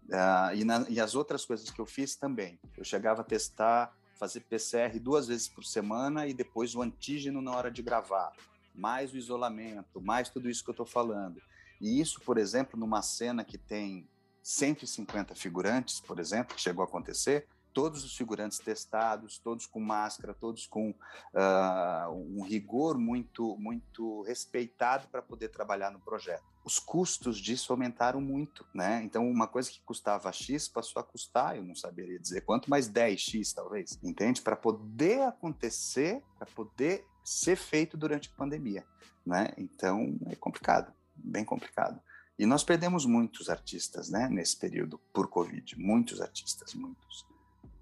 Uh, 0.09 0.53
e, 0.53 0.65
na, 0.65 0.85
e, 0.89 0.99
as 0.99 1.15
outras 1.15 1.45
coisas 1.45 1.69
que 1.69 1.79
eu 1.79 1.85
fiz 1.85 2.17
também. 2.17 2.59
Eu 2.75 2.83
chegava 2.83 3.21
a 3.21 3.23
testar, 3.23 3.95
fazer 4.17 4.41
PCR 4.41 4.99
duas 4.99 5.27
vezes 5.27 5.47
por 5.47 5.63
semana 5.63 6.27
e 6.27 6.33
depois 6.33 6.75
o 6.75 6.81
antígeno 6.81 7.41
na 7.41 7.55
hora 7.55 7.71
de 7.71 7.81
gravar, 7.81 8.33
mais 8.75 9.13
o 9.13 9.17
isolamento, 9.17 10.01
mais 10.01 10.27
tudo 10.27 10.49
isso 10.49 10.61
que 10.61 10.71
eu 10.71 10.73
estou 10.73 10.85
falando. 10.85 11.41
E 11.79 12.01
isso, 12.01 12.19
por 12.25 12.37
exemplo, 12.37 12.77
numa 12.77 13.01
cena 13.01 13.45
que 13.45 13.57
tem 13.57 14.09
150 14.43 15.35
figurantes, 15.35 16.01
por 16.01 16.19
exemplo, 16.19 16.53
que 16.53 16.61
chegou 16.61 16.83
a 16.83 16.85
acontecer, 16.85 17.47
todos 17.79 18.03
os 18.03 18.13
figurantes 18.13 18.59
testados, 18.59 19.39
todos 19.39 19.65
com 19.65 19.79
máscara, 19.79 20.33
todos 20.33 20.67
com 20.67 20.89
uh, 20.89 22.11
um 22.11 22.43
rigor 22.43 22.97
muito, 22.97 23.55
muito 23.55 24.21
respeitado 24.23 25.07
para 25.07 25.21
poder 25.21 25.47
trabalhar 25.47 25.89
no 25.89 25.97
projeto. 25.97 26.43
Os 26.65 26.77
custos 26.77 27.37
disso 27.37 27.71
aumentaram 27.71 28.19
muito, 28.19 28.67
né? 28.73 29.01
Então, 29.01 29.25
uma 29.25 29.47
coisa 29.47 29.71
que 29.71 29.79
custava 29.83 30.29
X 30.33 30.67
passou 30.67 30.99
a 30.99 31.05
custar, 31.05 31.55
eu 31.55 31.63
não 31.63 31.73
saberia 31.73 32.19
dizer 32.19 32.41
quanto, 32.41 32.69
mas 32.69 32.89
10X 32.89 33.53
talvez, 33.55 33.97
entende? 34.03 34.41
Para 34.41 34.57
poder 34.57 35.21
acontecer, 35.21 36.21
para 36.37 36.47
poder 36.47 37.05
ser 37.23 37.55
feito 37.55 37.95
durante 37.95 38.29
a 38.29 38.37
pandemia, 38.37 38.85
né? 39.25 39.53
Então, 39.57 40.19
é 40.25 40.35
complicado, 40.35 40.93
bem 41.15 41.45
complicado. 41.45 41.97
E 42.37 42.45
nós 42.45 42.61
perdemos 42.61 43.05
muitos 43.05 43.49
artistas, 43.49 44.09
né, 44.09 44.27
nesse 44.27 44.57
período 44.57 44.97
por 45.13 45.29
Covid, 45.29 45.79
muitos 45.79 46.19
artistas, 46.19 46.73
muitos. 46.73 47.25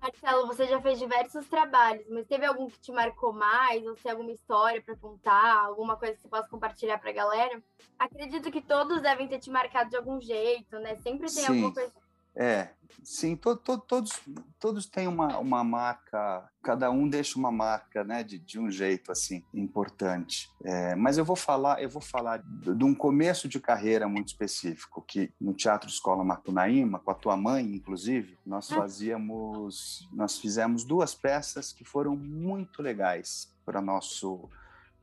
Marcelo, 0.01 0.47
você 0.47 0.67
já 0.67 0.79
fez 0.81 0.99
diversos 0.99 1.47
trabalhos, 1.47 2.07
mas 2.09 2.27
teve 2.27 2.45
algum 2.45 2.67
que 2.67 2.79
te 2.79 2.91
marcou 2.91 3.33
mais? 3.33 3.85
Ou 3.85 3.95
se 3.95 4.07
alguma 4.07 4.31
história 4.31 4.81
para 4.81 4.95
contar, 4.95 5.65
alguma 5.65 5.97
coisa 5.97 6.15
que 6.15 6.21
você 6.21 6.27
possa 6.29 6.49
compartilhar 6.49 6.97
para 6.99 7.09
a 7.09 7.13
galera? 7.13 7.63
Acredito 7.97 8.51
que 8.51 8.61
todos 8.61 9.01
devem 9.01 9.27
ter 9.27 9.39
te 9.39 9.49
marcado 9.49 9.89
de 9.89 9.97
algum 9.97 10.21
jeito, 10.21 10.77
né? 10.79 10.95
Sempre 10.97 11.27
tem 11.27 11.43
Sim. 11.43 11.47
alguma 11.47 11.73
coisa 11.73 11.91
é, 12.37 12.69
sim, 13.03 13.35
to, 13.35 13.55
to, 13.55 13.77
todos, 13.79 14.11
todos 14.59 14.85
têm 14.85 15.07
uma, 15.07 15.39
uma 15.39 15.63
marca, 15.63 16.47
cada 16.61 16.91
um 16.91 17.07
deixa 17.07 17.39
uma 17.39 17.51
marca, 17.51 18.03
né, 18.03 18.23
de, 18.23 18.37
de 18.37 18.59
um 18.59 18.69
jeito 18.69 19.11
assim 19.11 19.43
importante. 19.53 20.49
É, 20.63 20.95
mas 20.95 21.17
eu 21.17 21.25
vou 21.25 21.35
falar, 21.35 21.81
eu 21.81 21.89
vou 21.89 22.01
falar 22.01 22.37
de, 22.37 22.75
de, 22.75 22.83
um 22.83 22.93
começo 22.93 23.47
de 23.47 23.59
carreira 23.59 24.07
muito 24.07 24.27
específico 24.27 25.01
que 25.01 25.31
no 25.39 25.53
Teatro 25.53 25.89
Escola 25.89 26.23
Macunaíma, 26.23 26.99
com 26.99 27.11
a 27.11 27.15
tua 27.15 27.35
mãe, 27.35 27.63
inclusive, 27.65 28.37
nós 28.45 28.71
ah. 28.71 28.75
fazíamos, 28.75 30.07
nós 30.13 30.37
fizemos 30.37 30.83
duas 30.83 31.15
peças 31.15 31.73
que 31.73 31.83
foram 31.83 32.15
muito 32.15 32.81
legais 32.81 33.55
para 33.65 33.81
nosso 33.81 34.49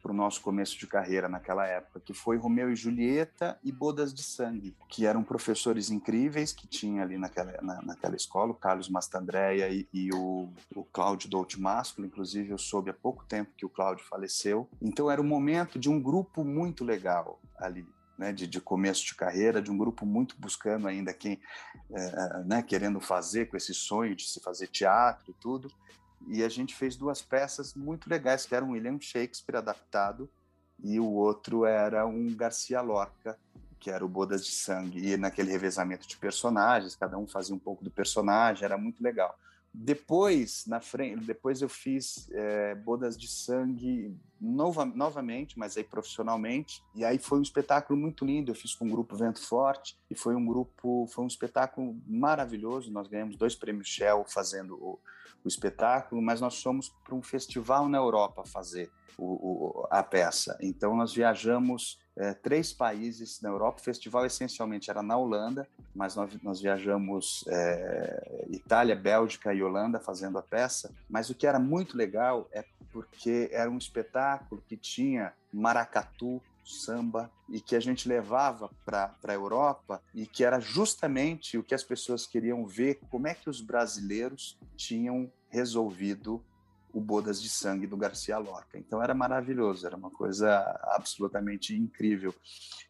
para 0.05 0.13
o 0.13 0.15
nosso 0.15 0.43
começo 0.43 0.79
de 0.79 0.87
carreira 0.87 1.31
naquela 1.31 1.67
época, 1.67 1.99
que 1.99 2.13
foi 2.13 2.37
Romeu 2.37 2.71
e 2.71 2.77
Julieta 2.77 3.59
e 3.65 3.73
Bodas 3.73 4.13
de 4.13 4.23
Sangue, 4.23 4.77
que 4.87 5.07
eram 5.07 5.25
professores 5.25 5.91
incríveis 5.91 6.53
que 6.53 6.67
tinha 6.67 7.03
ali 7.03 7.17
naquela, 7.17 7.59
na, 7.63 7.81
naquela 7.81 8.15
escola, 8.15 8.53
o 8.53 8.55
Carlos 8.55 8.91
Mastandréia 8.91 9.71
e, 9.71 9.89
e 9.95 10.13
o, 10.13 10.51
o 10.77 10.85
Cláudio 10.85 11.31
Dolce 11.31 11.59
Másculo, 11.59 12.07
inclusive 12.07 12.51
eu 12.51 12.59
soube 12.59 12.91
há 12.91 12.93
pouco 12.93 13.25
tempo 13.25 13.53
que 13.57 13.65
o 13.65 13.69
Cláudio 13.71 14.05
faleceu. 14.05 14.69
Então 14.83 15.11
era 15.11 15.23
um 15.23 15.27
momento 15.27 15.79
de 15.79 15.89
um 15.89 15.99
grupo 15.99 16.45
muito 16.45 16.85
legal 16.85 17.41
ali, 17.57 17.89
né, 18.19 18.31
de, 18.31 18.47
de, 18.47 18.61
começo 18.61 19.07
de 19.07 19.15
carreira, 19.15 19.63
de 19.63 19.71
um 19.71 19.79
grupo 19.79 20.05
muito 20.05 20.37
buscando 20.39 20.87
ainda 20.87 21.15
quem, 21.15 21.41
é, 21.91 22.45
né, 22.45 22.63
querendo 22.63 23.01
fazer 23.01 23.47
com 23.47 23.57
esse 23.57 23.73
sonho 23.73 24.15
de 24.15 24.29
se 24.29 24.39
fazer 24.39 24.67
teatro 24.67 25.31
e 25.31 25.35
tudo 25.41 25.73
e 26.29 26.43
a 26.43 26.49
gente 26.49 26.75
fez 26.75 26.97
duas 26.97 27.23
peças 27.23 27.75
muito 27.75 28.09
legais, 28.09 28.47
que 28.47 28.55
era 28.55 28.65
um 28.65 28.73
William 28.73 28.99
Shakespeare 29.01 29.57
adaptado 29.57 30.29
e 30.83 30.99
o 30.99 31.11
outro 31.11 31.65
era 31.65 32.07
um 32.07 32.35
Garcia 32.35 32.81
Lorca, 32.81 33.39
que 33.79 33.91
era 33.91 34.05
o 34.05 34.09
Bodas 34.09 34.45
de 34.45 34.53
Sangue, 34.53 35.13
e 35.13 35.17
naquele 35.17 35.51
revezamento 35.51 36.09
de 36.09 36.17
personagens, 36.17 36.97
cada 36.97 37.19
um 37.19 37.27
fazia 37.27 37.55
um 37.55 37.59
pouco 37.59 37.85
do 37.85 37.91
personagem, 37.91 38.65
era 38.65 38.79
muito 38.79 39.03
legal. 39.03 39.39
Depois, 39.77 40.65
na 40.67 40.81
frente, 40.81 41.25
depois 41.25 41.61
eu 41.61 41.69
fiz 41.69 42.29
é, 42.31 42.77
Bodas 42.77 43.19
de 43.19 43.27
Sangue 43.27 44.17
nova, 44.41 44.85
novamente, 44.85 45.59
mas 45.59 45.77
aí 45.77 45.83
profissionalmente. 45.83 46.81
E 46.95 47.05
aí 47.05 47.19
foi 47.19 47.41
um 47.41 47.43
espetáculo 47.43 47.99
muito 47.99 48.25
lindo. 48.25 48.53
Eu 48.53 48.55
fiz 48.55 48.73
com 48.73 48.87
o 48.87 48.91
grupo 48.91 49.17
Vento 49.17 49.41
Forte 49.45 49.99
e 50.09 50.15
foi 50.15 50.37
um 50.37 50.47
grupo, 50.47 51.09
foi 51.13 51.25
um 51.25 51.27
espetáculo 51.27 52.01
maravilhoso. 52.07 52.93
Nós 52.93 53.09
ganhamos 53.09 53.35
dois 53.35 53.57
prêmios 53.57 53.89
Shell 53.89 54.25
fazendo 54.29 54.77
o, 54.77 55.01
o 55.45 55.49
espetáculo, 55.49 56.23
mas 56.23 56.41
nós 56.41 56.63
fomos 56.63 56.89
para 57.05 57.15
um 57.15 57.23
festival 57.23 57.89
na 57.89 57.99
Europa 57.99 58.45
fazer 58.45 58.91
o, 59.19 59.25
o, 59.25 59.87
a 59.91 60.03
peça. 60.03 60.57
Então 60.61 60.97
nós 60.97 61.13
viajamos 61.13 61.99
é, 62.17 62.33
três 62.33 62.73
países 62.73 63.41
na 63.41 63.49
Europa. 63.49 63.81
O 63.81 63.85
festival 63.85 64.25
essencialmente 64.25 64.91
era 64.91 65.03
na 65.03 65.17
Holanda, 65.17 65.69
mas 65.95 66.17
nós, 66.17 66.31
nós 66.43 66.61
viajamos 66.61 67.45
é, 67.49 68.47
Itália, 68.51 68.97
Bélgica 68.97 69.53
e 69.53 69.63
Holanda 69.63 70.01
fazendo 70.01 70.39
a 70.39 70.43
peça. 70.43 70.93
Mas 71.09 71.31
o 71.31 71.35
que 71.35 71.47
era 71.47 71.59
muito 71.59 71.97
legal 71.97 72.49
é 72.53 72.65
porque 72.93 73.51
era 73.53 73.71
um 73.71 73.79
espetáculo 73.79 74.63
que 74.67 74.77
tinha 74.77 75.33
maracatu, 75.53 76.41
samba 76.65 77.31
e 77.49 77.61
que 77.61 77.77
a 77.77 77.81
gente 77.81 78.09
levava 78.09 78.71
para 78.85 79.15
a 79.25 79.33
Europa 79.33 80.03
e 80.15 80.27
que 80.27 80.45
era 80.45 80.61
justamente 80.61 81.59
o 81.59 81.63
que 81.63 81.75
as 81.75 81.85
pessoas 81.85 82.27
queriam 82.27 82.67
ver 82.67 83.01
como 83.11 83.27
é 83.27 83.35
que 83.35 83.51
os 83.51 83.61
brasileiros 83.61 84.59
tinham 84.77 85.31
resolvido 85.49 86.43
o 86.95 87.01
Bodas 87.01 87.43
de 87.43 87.49
Sangue 87.49 87.89
do 87.89 87.97
Garcia 87.97 88.39
Lorca. 88.39 88.79
Então 88.79 89.03
era 89.03 89.13
maravilhoso, 89.13 89.85
era 89.85 89.97
uma 89.97 90.11
coisa 90.11 90.61
absolutamente 90.93 91.75
incrível. 91.75 92.33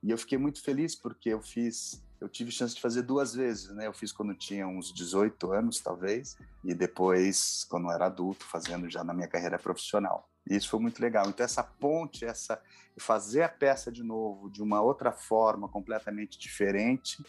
E 0.03 0.11
eu 0.11 0.19
fiquei 0.19 0.37
muito 0.37 0.63
feliz 0.63 0.95
porque 0.95 1.31
eu 1.31 1.41
fiz, 1.41 2.05
eu 2.21 2.29
tive 2.29 2.51
chance 2.51 2.75
de 2.75 2.83
fazer 2.83 3.03
duas 3.03 3.35
vezes, 3.35 3.71
né? 3.71 3.87
Eu 3.87 3.95
fiz 3.95 4.13
quando 4.13 4.35
tinha 4.35 4.69
uns 4.69 4.93
18 4.93 5.53
anos, 5.53 5.81
talvez, 5.81 6.37
e 6.63 6.75
depois 6.75 7.65
quando 7.69 7.91
era 7.91 8.07
adulto, 8.07 8.45
fazendo 8.45 8.91
já 8.91 9.03
na 9.03 9.15
minha 9.15 9.29
carreira 9.29 9.59
profissional. 9.59 10.29
E 10.48 10.57
isso 10.57 10.68
foi 10.68 10.80
muito 10.80 11.00
legal. 11.00 11.28
Então 11.28 11.44
essa 11.44 11.62
ponte, 11.62 12.24
essa 12.24 12.61
fazer 12.96 13.42
a 13.42 13.48
peça 13.48 13.90
de 13.90 14.02
novo 14.02 14.48
de 14.50 14.62
uma 14.62 14.80
outra 14.80 15.11
forma, 15.11 15.68
completamente 15.68 16.38
diferente, 16.38 17.24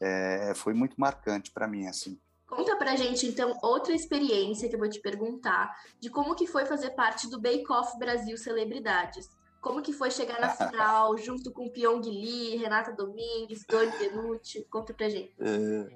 é, 0.00 0.52
foi 0.54 0.74
muito 0.74 1.00
marcante 1.00 1.50
para 1.50 1.66
mim, 1.66 1.86
assim. 1.86 2.18
Conta 2.46 2.76
pra 2.76 2.94
gente, 2.94 3.26
então, 3.26 3.58
outra 3.60 3.92
experiência 3.92 4.68
que 4.68 4.74
eu 4.74 4.78
vou 4.78 4.88
te 4.88 5.00
perguntar, 5.00 5.76
de 5.98 6.08
como 6.08 6.34
que 6.34 6.46
foi 6.46 6.64
fazer 6.64 6.90
parte 6.90 7.28
do 7.28 7.40
Bake 7.40 7.70
Off 7.70 7.98
Brasil 7.98 8.36
Celebridades. 8.38 9.28
Como 9.60 9.82
que 9.82 9.92
foi 9.92 10.12
chegar 10.12 10.40
na 10.40 10.50
final, 10.54 11.18
junto 11.18 11.50
com 11.50 11.68
Pyong 11.68 12.02
Lee, 12.08 12.56
Renata 12.56 12.92
Domingues, 12.92 13.64
Doni 13.68 13.90
Denucci? 13.98 14.64
Conta 14.70 14.94
pra 14.94 15.08
gente. 15.08 15.34
É, 15.40 15.92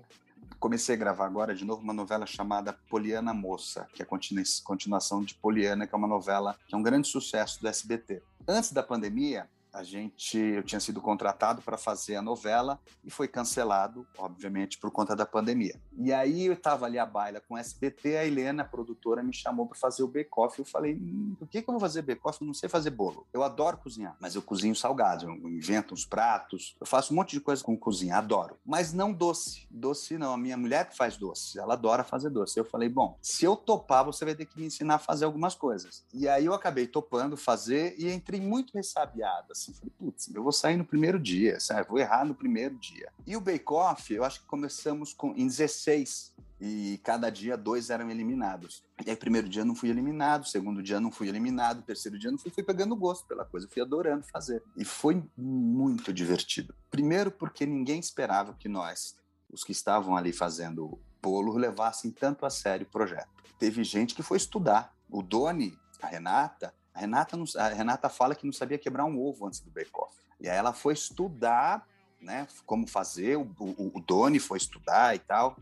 comecei 0.60 0.94
a 0.94 0.98
gravar 0.98 1.24
agora 1.24 1.54
de 1.54 1.64
novo 1.64 1.82
uma 1.82 1.94
novela 1.94 2.26
chamada 2.26 2.78
Poliana 2.88 3.32
Moça, 3.32 3.88
que 3.94 4.02
é 4.02 4.04
a 4.04 4.62
continuação 4.62 5.24
de 5.24 5.34
Poliana, 5.34 5.86
que 5.86 5.94
é 5.94 5.98
uma 5.98 6.06
novela 6.06 6.54
que 6.68 6.74
é 6.74 6.78
um 6.78 6.82
grande 6.82 7.08
sucesso 7.08 7.60
do 7.62 7.66
SBT. 7.66 8.22
Antes 8.46 8.70
da 8.70 8.82
pandemia, 8.82 9.48
a 9.72 9.82
gente 9.82 10.38
eu 10.38 10.62
tinha 10.62 10.80
sido 10.80 11.00
contratado 11.00 11.62
para 11.62 11.76
fazer 11.76 12.16
a 12.16 12.22
novela 12.22 12.80
e 13.04 13.10
foi 13.10 13.28
cancelado, 13.28 14.06
obviamente, 14.18 14.78
por 14.78 14.90
conta 14.90 15.14
da 15.14 15.26
pandemia. 15.26 15.80
E 15.96 16.12
aí 16.12 16.46
eu 16.46 16.54
estava 16.54 16.86
ali 16.86 16.98
à 16.98 17.06
baila 17.06 17.40
com 17.40 17.54
o 17.54 17.58
SBT, 17.58 18.16
a 18.16 18.26
Helena, 18.26 18.62
a 18.62 18.66
produtora, 18.66 19.22
me 19.22 19.32
chamou 19.32 19.66
para 19.66 19.78
fazer 19.78 20.02
o 20.02 20.08
bake-off. 20.08 20.58
Eu 20.58 20.64
falei, 20.64 20.94
hum, 20.94 21.34
por 21.38 21.48
que, 21.48 21.62
que 21.62 21.68
eu 21.68 21.72
vou 21.72 21.80
fazer 21.80 22.02
bake-off? 22.02 22.44
Não 22.44 22.54
sei 22.54 22.68
fazer 22.68 22.90
bolo. 22.90 23.26
Eu 23.32 23.42
adoro 23.42 23.76
cozinhar, 23.78 24.16
mas 24.20 24.34
eu 24.34 24.42
cozinho 24.42 24.74
salgado, 24.74 25.26
eu 25.26 25.34
invento 25.48 25.94
uns 25.94 26.04
pratos, 26.04 26.76
eu 26.80 26.86
faço 26.86 27.12
um 27.12 27.16
monte 27.16 27.32
de 27.32 27.40
coisa 27.40 27.62
com 27.62 27.76
cozinha, 27.76 28.16
adoro. 28.16 28.58
Mas 28.64 28.92
não 28.92 29.12
doce. 29.12 29.66
Doce 29.70 30.18
não, 30.18 30.32
a 30.32 30.38
minha 30.38 30.56
mulher 30.56 30.88
que 30.88 30.96
faz 30.96 31.16
doce, 31.16 31.58
ela 31.58 31.74
adora 31.74 32.04
fazer 32.04 32.30
doce. 32.30 32.58
Eu 32.58 32.64
falei, 32.64 32.88
bom, 32.88 33.18
se 33.20 33.44
eu 33.44 33.56
topar, 33.56 34.04
você 34.04 34.24
vai 34.24 34.34
ter 34.34 34.46
que 34.46 34.58
me 34.58 34.66
ensinar 34.66 34.96
a 34.96 34.98
fazer 34.98 35.24
algumas 35.24 35.54
coisas. 35.54 36.04
E 36.12 36.28
aí 36.28 36.46
eu 36.46 36.54
acabei 36.54 36.86
topando 36.86 37.36
fazer 37.36 37.94
e 37.98 38.10
entrei 38.10 38.40
muito 38.40 38.72
ressabiado, 38.74 39.52
assim, 39.60 39.74
falei, 39.74 39.92
putz, 39.98 40.28
eu 40.34 40.42
vou 40.42 40.52
sair 40.52 40.76
no 40.76 40.84
primeiro 40.84 41.18
dia, 41.18 41.60
sabe? 41.60 41.88
vou 41.88 41.98
errar 41.98 42.24
no 42.24 42.34
primeiro 42.34 42.76
dia. 42.76 43.12
E 43.26 43.36
o 43.36 43.40
Bake 43.40 43.72
Off, 43.72 44.12
eu 44.12 44.24
acho 44.24 44.40
que 44.40 44.46
começamos 44.46 45.12
com, 45.12 45.34
em 45.36 45.46
16, 45.46 46.34
e 46.60 47.00
cada 47.02 47.30
dia 47.30 47.56
dois 47.56 47.88
eram 47.88 48.10
eliminados. 48.10 48.84
E 49.04 49.08
aí, 49.08 49.16
primeiro 49.16 49.48
dia 49.48 49.64
não 49.64 49.74
fui 49.74 49.88
eliminado, 49.88 50.46
segundo 50.46 50.82
dia 50.82 51.00
não 51.00 51.10
fui 51.10 51.28
eliminado, 51.28 51.82
terceiro 51.82 52.18
dia 52.18 52.30
não 52.30 52.38
fui, 52.38 52.50
fui 52.50 52.62
pegando 52.62 52.94
gosto 52.94 53.26
pela 53.26 53.46
coisa, 53.46 53.66
fui 53.66 53.80
adorando 53.80 54.26
fazer. 54.30 54.62
E 54.76 54.84
foi 54.84 55.22
muito 55.36 56.12
divertido. 56.12 56.74
Primeiro 56.90 57.30
porque 57.30 57.64
ninguém 57.64 57.98
esperava 57.98 58.52
que 58.52 58.68
nós, 58.68 59.16
os 59.50 59.64
que 59.64 59.72
estavam 59.72 60.16
ali 60.16 60.32
fazendo 60.32 61.00
bolo, 61.22 61.56
levassem 61.56 62.10
tanto 62.10 62.44
a 62.44 62.50
sério 62.50 62.86
o 62.86 62.90
projeto. 62.90 63.28
Teve 63.58 63.82
gente 63.82 64.14
que 64.14 64.22
foi 64.22 64.36
estudar. 64.36 64.94
O 65.08 65.22
Doni, 65.22 65.78
a 66.02 66.06
Renata, 66.06 66.74
a 66.94 67.00
Renata, 67.00 67.36
não, 67.36 67.44
a 67.56 67.68
Renata 67.68 68.08
fala 68.08 68.34
que 68.34 68.46
não 68.46 68.52
sabia 68.52 68.78
quebrar 68.78 69.04
um 69.04 69.18
ovo 69.18 69.46
antes 69.46 69.60
do 69.60 69.70
bake-off. 69.70 70.16
E 70.40 70.48
aí 70.48 70.56
ela 70.56 70.72
foi 70.72 70.94
estudar, 70.94 71.86
né, 72.20 72.46
como 72.66 72.86
fazer, 72.86 73.36
o, 73.36 73.42
o, 73.58 73.92
o 73.94 74.00
Doni 74.00 74.38
foi 74.38 74.58
estudar 74.58 75.14
e 75.14 75.18
tal, 75.18 75.56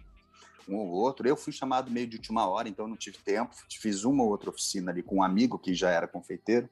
um 0.69 0.77
ou 0.77 0.89
outro. 0.89 1.27
Eu 1.27 1.37
fui 1.37 1.53
chamado 1.53 1.91
meio 1.91 2.07
de 2.07 2.17
última 2.17 2.47
hora, 2.47 2.69
então 2.69 2.87
não 2.87 2.97
tive 2.97 3.19
tempo. 3.19 3.55
Fiz 3.71 4.05
uma 4.05 4.23
ou 4.23 4.31
outra 4.31 4.51
oficina 4.51 4.91
ali 4.91 5.03
com 5.03 5.17
um 5.17 5.23
amigo 5.23 5.59
que 5.59 5.75
já 5.75 5.91
era 5.91 6.07
confeiteiro. 6.07 6.69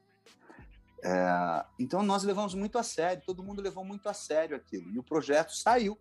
É, 1.03 1.65
então 1.79 2.01
nós 2.03 2.23
levamos 2.23 2.53
muito 2.53 2.77
a 2.77 2.83
sério, 2.83 3.23
todo 3.25 3.43
mundo 3.43 3.61
levou 3.61 3.83
muito 3.83 4.07
a 4.09 4.13
sério 4.13 4.55
aquilo. 4.55 4.89
E 4.91 4.99
o 4.99 5.03
projeto 5.03 5.51
saiu. 5.51 5.97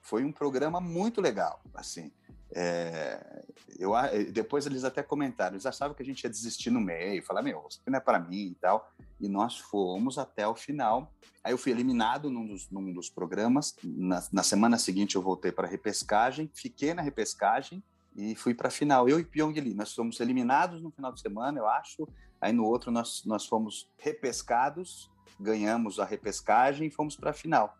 Foi 0.00 0.24
um 0.24 0.32
programa 0.32 0.80
muito 0.80 1.20
legal, 1.20 1.60
assim. 1.74 2.12
É, 2.54 3.35
eu, 3.78 3.92
depois 4.32 4.66
eles 4.66 4.84
até 4.84 5.02
comentaram, 5.02 5.54
eles 5.54 5.66
achavam 5.66 5.94
que 5.94 6.02
a 6.02 6.06
gente 6.06 6.24
ia 6.24 6.30
desistir 6.30 6.70
no 6.70 6.80
meio, 6.80 7.22
falar, 7.22 7.42
meu, 7.42 7.66
isso 7.68 7.80
não 7.86 7.98
é 7.98 8.00
para 8.00 8.18
mim 8.18 8.48
e 8.48 8.54
tal. 8.54 8.90
E 9.20 9.28
nós 9.28 9.58
fomos 9.58 10.18
até 10.18 10.46
o 10.46 10.54
final. 10.54 11.12
Aí 11.42 11.52
eu 11.52 11.58
fui 11.58 11.72
eliminado 11.72 12.30
num 12.30 12.46
dos, 12.46 12.70
num 12.70 12.92
dos 12.92 13.10
programas. 13.10 13.74
Na, 13.82 14.22
na 14.32 14.42
semana 14.42 14.78
seguinte 14.78 15.16
eu 15.16 15.22
voltei 15.22 15.52
para 15.52 15.66
repescagem, 15.66 16.50
fiquei 16.54 16.94
na 16.94 17.02
repescagem 17.02 17.82
e 18.16 18.34
fui 18.34 18.54
para 18.54 18.68
a 18.68 18.70
final. 18.70 19.08
Eu 19.08 19.20
e 19.20 19.24
Pyong 19.24 19.58
Lee, 19.60 19.74
nós 19.74 19.94
fomos 19.94 20.20
eliminados 20.20 20.82
no 20.82 20.90
final 20.90 21.12
de 21.12 21.20
semana, 21.20 21.58
eu 21.58 21.66
acho. 21.66 22.08
Aí 22.40 22.52
no 22.52 22.64
outro 22.64 22.90
nós, 22.90 23.22
nós 23.24 23.46
fomos 23.46 23.88
repescados, 23.98 25.10
ganhamos 25.38 25.98
a 25.98 26.04
repescagem 26.04 26.88
e 26.88 26.90
fomos 26.90 27.16
para 27.16 27.30
a 27.30 27.34
final. 27.34 27.76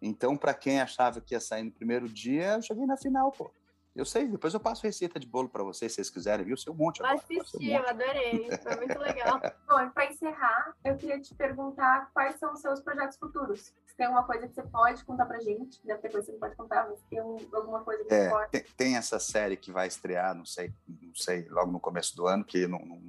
Então, 0.00 0.36
para 0.36 0.52
quem 0.52 0.80
achava 0.80 1.20
que 1.20 1.34
ia 1.34 1.40
sair 1.40 1.62
no 1.62 1.70
primeiro 1.70 2.08
dia, 2.08 2.56
eu 2.56 2.62
cheguei 2.62 2.84
na 2.84 2.96
final, 2.96 3.32
pô. 3.32 3.50
Eu 3.94 4.04
sei, 4.04 4.26
depois 4.26 4.52
eu 4.52 4.58
passo 4.58 4.82
receita 4.82 5.20
de 5.20 5.26
bolo 5.26 5.48
para 5.48 5.62
vocês, 5.62 5.92
se 5.92 5.96
vocês 5.96 6.10
quiserem, 6.10 6.44
viu? 6.44 6.56
Seu 6.56 6.74
monte 6.74 7.00
agora. 7.00 7.14
Assisti, 7.14 7.70
eu 7.70 7.88
adorei. 7.88 8.48
Foi 8.60 8.76
muito 8.76 8.98
legal. 8.98 9.40
Bom, 9.68 9.80
e 9.80 9.90
para 9.90 10.06
encerrar, 10.06 10.74
eu 10.84 10.96
queria 10.96 11.20
te 11.20 11.32
perguntar 11.32 12.10
quais 12.12 12.36
são 12.40 12.52
os 12.52 12.60
seus 12.60 12.80
projetos 12.80 13.16
futuros. 13.16 13.72
Se 13.86 13.96
tem 13.96 14.06
alguma 14.06 14.24
coisa 14.24 14.48
que 14.48 14.54
você 14.54 14.62
pode 14.64 15.04
contar 15.04 15.26
pra 15.26 15.38
gente, 15.38 15.80
deve 15.84 16.00
ter 16.00 16.10
coisa 16.10 16.26
que 16.26 16.26
você 16.26 16.32
não 16.32 16.40
pode 16.40 16.56
contar, 16.56 16.88
mas 16.88 17.00
tem 17.08 17.20
alguma 17.20 17.84
coisa 17.84 18.04
que 18.04 18.12
é, 18.12 18.24
você 18.24 18.30
pode. 18.30 18.50
Tem, 18.50 18.64
tem, 18.76 18.96
essa 18.96 19.20
série 19.20 19.56
que 19.56 19.70
vai 19.70 19.86
estrear, 19.86 20.34
não 20.34 20.44
sei, 20.44 20.74
não 20.88 21.14
sei, 21.14 21.46
logo 21.48 21.70
no 21.70 21.78
começo 21.78 22.16
do 22.16 22.26
ano, 22.26 22.44
que 22.44 22.66
não, 22.66 22.80
não 22.80 23.00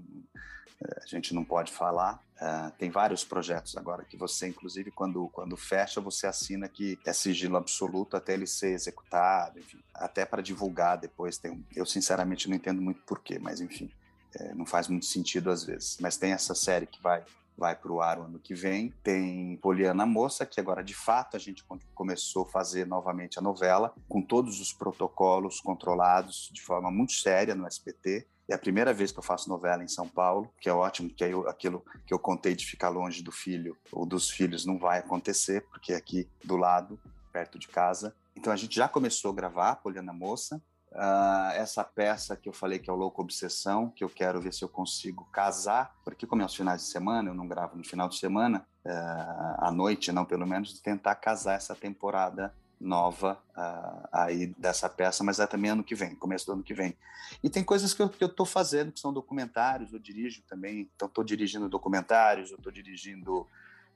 é, 0.83 0.99
a 1.01 1.07
gente 1.07 1.33
não 1.33 1.43
pode 1.43 1.71
falar. 1.71 2.21
Uh, 2.35 2.69
tem 2.77 2.89
vários 2.89 3.23
projetos 3.23 3.77
agora 3.77 4.03
que 4.03 4.17
você, 4.17 4.47
inclusive, 4.47 4.91
quando, 4.91 5.29
quando 5.29 5.55
fecha, 5.55 6.01
você 6.01 6.27
assina 6.27 6.67
que 6.67 6.99
é 7.05 7.13
sigilo 7.13 7.55
absoluto 7.55 8.17
até 8.17 8.33
ele 8.33 8.45
ser 8.45 8.71
executado, 8.73 9.57
enfim, 9.57 9.79
até 9.93 10.25
para 10.25 10.41
divulgar 10.41 10.97
depois. 10.97 11.37
Tem, 11.37 11.65
eu, 11.75 11.85
sinceramente, 11.85 12.49
não 12.49 12.55
entendo 12.55 12.81
muito 12.81 13.01
porquê, 13.03 13.39
mas 13.39 13.61
enfim, 13.61 13.89
é, 14.35 14.53
não 14.53 14.65
faz 14.65 14.89
muito 14.89 15.05
sentido 15.05 15.49
às 15.49 15.63
vezes. 15.63 15.97
Mas 16.01 16.17
tem 16.17 16.33
essa 16.33 16.53
série 16.53 16.85
que 16.85 17.01
vai 17.01 17.23
vai 17.57 17.75
para 17.75 17.91
o 17.91 18.01
ar 18.01 18.19
o 18.19 18.23
ano 18.23 18.39
que 18.39 18.53
vem. 18.53 18.93
Tem 19.03 19.57
Poliana 19.57 20.05
Moça, 20.05 20.45
que 20.45 20.59
agora 20.59 20.83
de 20.83 20.93
fato 20.93 21.35
a 21.35 21.39
gente 21.39 21.63
começou 21.93 22.43
a 22.43 22.47
fazer 22.47 22.85
novamente 22.85 23.39
a 23.39 23.41
novela, 23.41 23.93
com 24.09 24.21
todos 24.21 24.59
os 24.59 24.73
protocolos 24.73 25.59
controlados 25.59 26.49
de 26.51 26.61
forma 26.61 26.91
muito 26.91 27.13
séria 27.13 27.55
no 27.55 27.65
SBT. 27.65 28.27
É 28.47 28.53
a 28.53 28.59
primeira 28.59 28.93
vez 28.93 29.11
que 29.11 29.17
eu 29.17 29.23
faço 29.23 29.49
novela 29.49 29.83
em 29.83 29.87
São 29.87 30.07
Paulo, 30.07 30.51
que 30.61 30.69
é 30.69 30.73
ótimo, 30.73 31.09
que 31.09 31.23
aí 31.23 31.31
eu, 31.31 31.47
aquilo 31.49 31.83
que 32.05 32.13
eu 32.13 32.19
contei 32.19 32.55
de 32.55 32.65
ficar 32.65 32.89
longe 32.89 33.23
do 33.23 33.31
filho 33.31 33.75
ou 33.91 34.05
dos 34.05 34.29
filhos 34.29 34.65
não 34.65 34.77
vai 34.77 34.99
acontecer, 34.99 35.61
porque 35.61 35.93
é 35.93 35.95
aqui 35.95 36.29
do 36.43 36.55
lado, 36.55 36.99
perto 37.33 37.57
de 37.57 37.67
casa. 37.67 38.15
Então 38.35 38.53
a 38.53 38.55
gente 38.55 38.75
já 38.75 38.87
começou 38.87 39.31
a 39.31 39.35
gravar 39.35 39.77
Poliana 39.77 40.13
Moça. 40.13 40.61
Uh, 40.91 41.51
essa 41.55 41.83
peça 41.83 42.37
que 42.37 42.47
eu 42.47 42.53
falei 42.53 42.79
que 42.79 42.89
é 42.89 42.93
o 42.93 42.95
Louco 42.95 43.21
Obsessão, 43.21 43.89
que 43.89 44.01
eu 44.01 44.09
quero 44.09 44.39
ver 44.39 44.53
se 44.53 44.63
eu 44.63 44.69
consigo 44.69 45.25
casar, 45.25 45.93
porque 46.05 46.25
como 46.25 46.41
é 46.41 46.45
os 46.45 46.55
finais 46.55 46.83
de 46.83 46.87
semana, 46.87 47.29
eu 47.29 47.33
não 47.33 47.47
gravo 47.47 47.75
no 47.75 47.83
final 47.83 48.07
de 48.07 48.17
semana, 48.17 48.65
uh, 48.85 49.65
à 49.65 49.71
noite, 49.73 50.11
não 50.13 50.23
pelo 50.23 50.47
menos, 50.47 50.79
tentar 50.79 51.15
casar 51.15 51.55
essa 51.55 51.75
temporada 51.75 52.55
nova 52.79 53.39
uh, 53.55 54.07
aí 54.11 54.47
dessa 54.57 54.89
peça, 54.89 55.23
mas 55.23 55.39
é 55.39 55.47
também 55.47 55.71
ano 55.71 55.83
que 55.83 55.95
vem, 55.95 56.15
começo 56.15 56.45
do 56.45 56.53
ano 56.53 56.63
que 56.63 56.73
vem. 56.73 56.95
E 57.43 57.49
tem 57.49 57.63
coisas 57.63 57.93
que 57.93 58.01
eu 58.01 58.11
estou 58.21 58.45
fazendo, 58.45 58.91
que 58.91 58.99
são 58.99 59.13
documentários, 59.13 59.93
eu 59.93 59.99
dirijo 59.99 60.43
também, 60.47 60.89
então 60.95 61.07
estou 61.07 61.23
dirigindo 61.23 61.69
documentários, 61.69 62.51
eu 62.51 62.57
estou 62.57 62.71
dirigindo, 62.71 63.47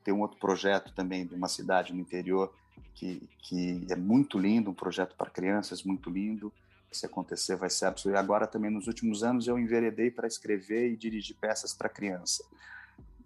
tem 0.04 0.14
um 0.14 0.22
outro 0.22 0.40
projeto 0.40 0.94
também 0.94 1.26
de 1.26 1.36
uma 1.36 1.48
cidade 1.48 1.94
no 1.94 2.00
interior 2.00 2.54
que, 2.94 3.22
que 3.40 3.86
é 3.90 3.96
muito 3.96 4.38
lindo, 4.38 4.72
um 4.72 4.74
projeto 4.74 5.16
para 5.16 5.30
crianças 5.30 5.84
muito 5.84 6.10
lindo, 6.10 6.52
se 6.92 7.06
acontecer 7.06 7.56
vai 7.56 7.70
ser 7.70 7.86
absoluto. 7.86 8.18
E 8.18 8.20
agora 8.20 8.48
também 8.48 8.72
nos 8.72 8.88
últimos 8.88 9.24
anos 9.24 9.48
eu 9.48 9.60
enveredei 9.60 10.10
para 10.10 10.28
escrever 10.28 10.92
e 10.92 10.98
dirigir 10.98 11.36
peças 11.36 11.74
para 11.74 11.88
criança. 11.88 12.44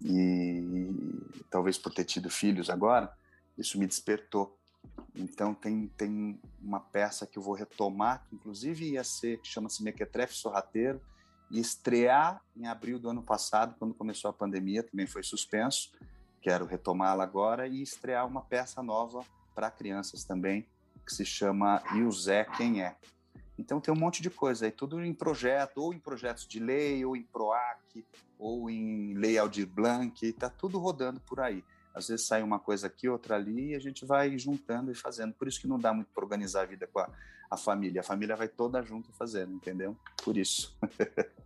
E 0.02 0.90
talvez 1.50 1.78
por 1.78 1.92
ter 1.92 2.04
tido 2.04 2.28
filhos 2.28 2.68
agora, 2.68 3.10
isso 3.56 3.78
me 3.78 3.86
despertou 3.86 4.56
então 5.14 5.54
tem, 5.54 5.86
tem 5.96 6.40
uma 6.60 6.80
peça 6.80 7.26
que 7.26 7.38
eu 7.38 7.42
vou 7.42 7.54
retomar, 7.54 8.24
que 8.24 8.34
inclusive 8.34 8.92
ia 8.92 9.04
ser, 9.04 9.38
que 9.38 9.48
chama-se 9.48 9.82
Mequetrefe 9.82 10.34
Sorrateiro, 10.34 11.00
e 11.50 11.60
estrear 11.60 12.42
em 12.56 12.66
abril 12.66 12.98
do 12.98 13.08
ano 13.08 13.22
passado, 13.22 13.76
quando 13.78 13.94
começou 13.94 14.28
a 14.28 14.32
pandemia, 14.32 14.82
também 14.82 15.06
foi 15.06 15.22
suspenso. 15.22 15.92
Quero 16.40 16.66
retomá-la 16.66 17.22
agora 17.22 17.68
e 17.68 17.80
estrear 17.80 18.26
uma 18.26 18.42
peça 18.42 18.82
nova 18.82 19.24
para 19.54 19.70
crianças 19.70 20.24
também, 20.24 20.66
que 21.06 21.14
se 21.14 21.24
chama 21.24 21.82
E 21.94 22.02
o 22.02 22.10
Zé 22.10 22.44
Quem 22.44 22.82
É? 22.82 22.96
Então 23.56 23.80
tem 23.80 23.94
um 23.94 23.96
monte 23.96 24.20
de 24.20 24.30
coisa 24.30 24.64
aí, 24.64 24.72
tudo 24.72 25.00
em 25.00 25.14
projeto, 25.14 25.78
ou 25.78 25.94
em 25.94 25.98
projetos 25.98 26.46
de 26.46 26.58
lei, 26.58 27.04
ou 27.04 27.16
em 27.16 27.22
PROAC, 27.22 28.04
ou 28.36 28.68
em 28.68 29.14
Lei 29.14 29.38
Aldir 29.38 29.66
Blanc, 29.66 30.26
está 30.26 30.50
tudo 30.50 30.78
rodando 30.78 31.20
por 31.20 31.38
aí. 31.38 31.62
Às 31.94 32.08
vezes 32.08 32.26
sai 32.26 32.42
uma 32.42 32.58
coisa 32.58 32.88
aqui, 32.88 33.08
outra 33.08 33.36
ali, 33.36 33.70
e 33.70 33.74
a 33.74 33.78
gente 33.78 34.04
vai 34.04 34.36
juntando 34.36 34.90
e 34.90 34.94
fazendo. 34.94 35.32
Por 35.32 35.46
isso 35.46 35.60
que 35.60 35.68
não 35.68 35.78
dá 35.78 35.92
muito 35.94 36.08
para 36.12 36.24
organizar 36.24 36.62
a 36.62 36.66
vida 36.66 36.88
com 36.88 36.98
a, 36.98 37.08
a 37.48 37.56
família. 37.56 38.00
A 38.00 38.04
família 38.04 38.34
vai 38.34 38.48
toda 38.48 38.82
junto 38.82 39.12
fazendo, 39.12 39.52
entendeu? 39.52 39.96
Por 40.24 40.36
isso. 40.36 40.76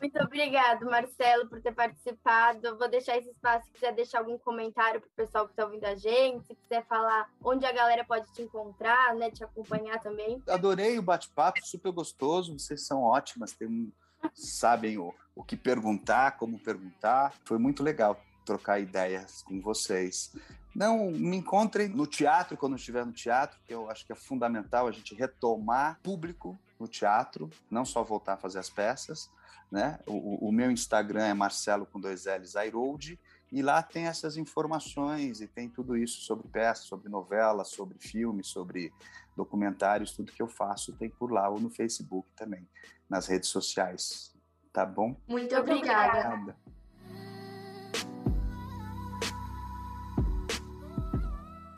Muito 0.00 0.16
obrigado, 0.22 0.86
Marcelo, 0.86 1.48
por 1.48 1.60
ter 1.60 1.74
participado. 1.74 2.64
Eu 2.64 2.78
vou 2.78 2.88
deixar 2.88 3.18
esse 3.18 3.30
espaço 3.30 3.66
se 3.66 3.72
quiser 3.72 3.92
deixar 3.92 4.20
algum 4.20 4.38
comentário 4.38 5.00
para 5.00 5.08
o 5.08 5.12
pessoal 5.26 5.44
que 5.44 5.52
está 5.52 5.64
ouvindo 5.64 5.84
a 5.84 5.96
gente, 5.96 6.46
se 6.46 6.54
quiser 6.54 6.86
falar 6.86 7.28
onde 7.42 7.66
a 7.66 7.72
galera 7.72 8.04
pode 8.04 8.32
te 8.32 8.42
encontrar, 8.42 9.16
né, 9.16 9.28
te 9.28 9.42
acompanhar 9.42 10.00
também. 10.00 10.40
Adorei 10.48 10.98
o 10.98 11.02
bate-papo, 11.02 11.58
super 11.66 11.90
gostoso. 11.90 12.56
Vocês 12.56 12.86
são 12.86 13.02
ótimas, 13.02 13.52
tem, 13.52 13.92
sabem 14.32 14.98
o, 14.98 15.12
o 15.34 15.42
que 15.42 15.56
perguntar, 15.56 16.36
como 16.36 16.60
perguntar. 16.60 17.34
Foi 17.44 17.58
muito 17.58 17.82
legal 17.82 18.22
trocar 18.48 18.80
ideias 18.80 19.42
com 19.42 19.60
vocês. 19.60 20.32
Não 20.74 21.10
me 21.10 21.36
encontrem 21.36 21.86
no 21.86 22.06
teatro 22.06 22.56
quando 22.56 22.76
estiver 22.76 23.04
no 23.04 23.12
teatro, 23.12 23.58
que 23.66 23.74
eu 23.74 23.90
acho 23.90 24.06
que 24.06 24.12
é 24.12 24.14
fundamental 24.14 24.88
a 24.88 24.90
gente 24.90 25.14
retomar 25.14 26.00
público 26.02 26.58
no 26.80 26.88
teatro, 26.88 27.50
não 27.70 27.84
só 27.84 28.02
voltar 28.02 28.34
a 28.34 28.36
fazer 28.38 28.58
as 28.58 28.70
peças. 28.70 29.30
Né? 29.70 29.98
O, 30.06 30.48
o 30.48 30.50
meu 30.50 30.70
Instagram 30.70 31.26
é 31.26 31.34
Marcelo 31.34 31.84
com 31.84 32.00
dois 32.00 32.24
L's 32.24 32.56
Airold, 32.56 33.20
e 33.52 33.60
lá 33.60 33.82
tem 33.82 34.06
essas 34.06 34.38
informações 34.38 35.42
e 35.42 35.46
tem 35.46 35.68
tudo 35.68 35.94
isso 35.94 36.22
sobre 36.22 36.48
peças, 36.48 36.86
sobre 36.86 37.10
novelas, 37.10 37.68
sobre 37.68 37.98
filmes, 37.98 38.46
sobre 38.46 38.90
documentários, 39.36 40.12
tudo 40.12 40.32
que 40.32 40.40
eu 40.40 40.48
faço 40.48 40.94
tem 40.94 41.10
por 41.10 41.30
lá 41.30 41.50
ou 41.50 41.60
no 41.60 41.68
Facebook 41.68 42.26
também, 42.34 42.66
nas 43.10 43.26
redes 43.26 43.50
sociais. 43.50 44.34
Tá 44.72 44.86
bom? 44.86 45.14
Muito 45.26 45.54
obrigada. 45.54 46.56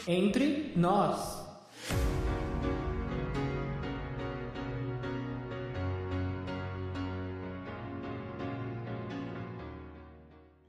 Entre 0.06 0.72
nós. 0.76 1.40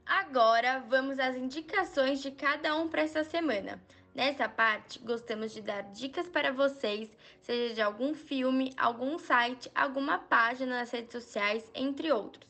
Agora 0.06 0.84
vamos 0.88 1.18
às 1.18 1.36
indicações 1.36 2.22
de 2.22 2.30
cada 2.30 2.74
um 2.76 2.88
para 2.88 3.02
essa 3.02 3.24
semana. 3.24 3.82
Nessa 4.14 4.48
parte, 4.48 4.98
gostamos 4.98 5.52
de 5.52 5.62
dar 5.62 5.82
dicas 5.92 6.28
para 6.28 6.52
vocês, 6.52 7.10
seja 7.40 7.74
de 7.74 7.80
algum 7.80 8.14
filme, 8.14 8.72
algum 8.76 9.18
site, 9.18 9.70
alguma 9.74 10.18
página 10.18 10.80
nas 10.80 10.90
redes 10.90 11.12
sociais, 11.12 11.70
entre 11.74 12.12
outros. 12.12 12.46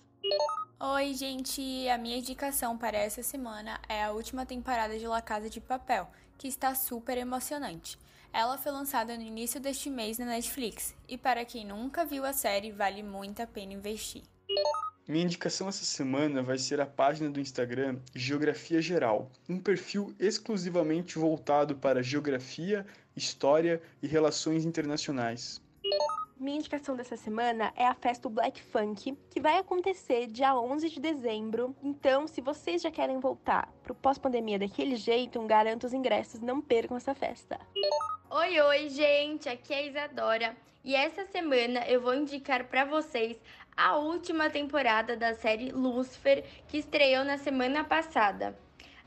Oi, 0.85 1.15
gente! 1.15 1.89
A 1.89 1.97
minha 1.97 2.17
indicação 2.17 2.77
para 2.77 2.99
essa 2.99 3.23
semana 3.23 3.81
é 3.89 4.03
a 4.03 4.11
última 4.11 4.45
temporada 4.45 4.99
de 4.99 5.07
La 5.07 5.23
Casa 5.23 5.49
de 5.49 5.61
Papel, 5.61 6.11
que 6.37 6.49
está 6.49 6.75
super 6.75 7.17
emocionante. 7.17 7.97
Ela 8.33 8.59
foi 8.59 8.73
lançada 8.73 9.17
no 9.17 9.23
início 9.23 9.61
deste 9.61 9.89
mês 9.89 10.19
na 10.19 10.27
Netflix, 10.27 10.93
e 11.09 11.17
para 11.17 11.45
quem 11.45 11.65
nunca 11.65 12.05
viu 12.05 12.25
a 12.25 12.33
série, 12.33 12.73
vale 12.73 13.01
muito 13.01 13.41
a 13.41 13.47
pena 13.47 13.75
investir. 13.75 14.25
Minha 15.07 15.23
indicação 15.23 15.69
essa 15.69 15.85
semana 15.85 16.43
vai 16.43 16.59
ser 16.59 16.81
a 16.81 16.87
página 16.87 17.31
do 17.31 17.39
Instagram 17.39 18.01
Geografia 18.13 18.83
Geral, 18.83 19.31
um 19.49 19.61
perfil 19.61 20.13
exclusivamente 20.19 21.17
voltado 21.17 21.77
para 21.77 22.03
geografia, 22.03 22.85
história 23.15 23.81
e 24.03 24.09
relações 24.09 24.65
internacionais. 24.65 25.63
Minha 26.43 26.57
indicação 26.57 26.97
dessa 26.97 27.17
semana 27.17 27.73
é 27.77 27.87
a 27.87 27.95
festa 27.95 28.29
do 28.29 28.35
Black 28.35 28.61
Funk, 28.61 29.17
que 29.31 29.41
vai 29.41 29.59
acontecer 29.59 30.27
dia 30.27 30.57
11 30.57 30.91
de 30.91 30.99
dezembro. 30.99 31.73
Então, 31.81 32.27
se 32.27 32.41
vocês 32.41 32.83
já 32.83 32.91
querem 32.91 33.21
voltar 33.21 33.73
pro 33.85 33.95
pós-pandemia 33.95 34.59
daquele 34.59 34.97
jeito, 34.97 35.41
garanto 35.43 35.85
os 35.85 35.93
ingressos, 35.93 36.41
não 36.41 36.61
percam 36.61 36.97
essa 36.97 37.15
festa. 37.15 37.61
Oi, 38.29 38.61
oi, 38.61 38.89
gente, 38.89 39.49
aqui 39.49 39.73
é 39.73 39.77
a 39.77 39.83
Isadora. 39.83 40.57
E 40.83 40.97
essa 40.97 41.25
semana 41.27 41.87
eu 41.87 42.01
vou 42.01 42.13
indicar 42.13 42.65
para 42.65 42.85
vocês 42.85 43.41
a 43.77 43.97
última 43.99 44.51
temporada 44.51 45.17
da 45.17 45.37
série 45.37 45.71
Lucifer, 45.71 46.45
que 46.67 46.79
estreou 46.79 47.25
na 47.25 47.39
semana 47.39 47.85
passada. 47.85 48.59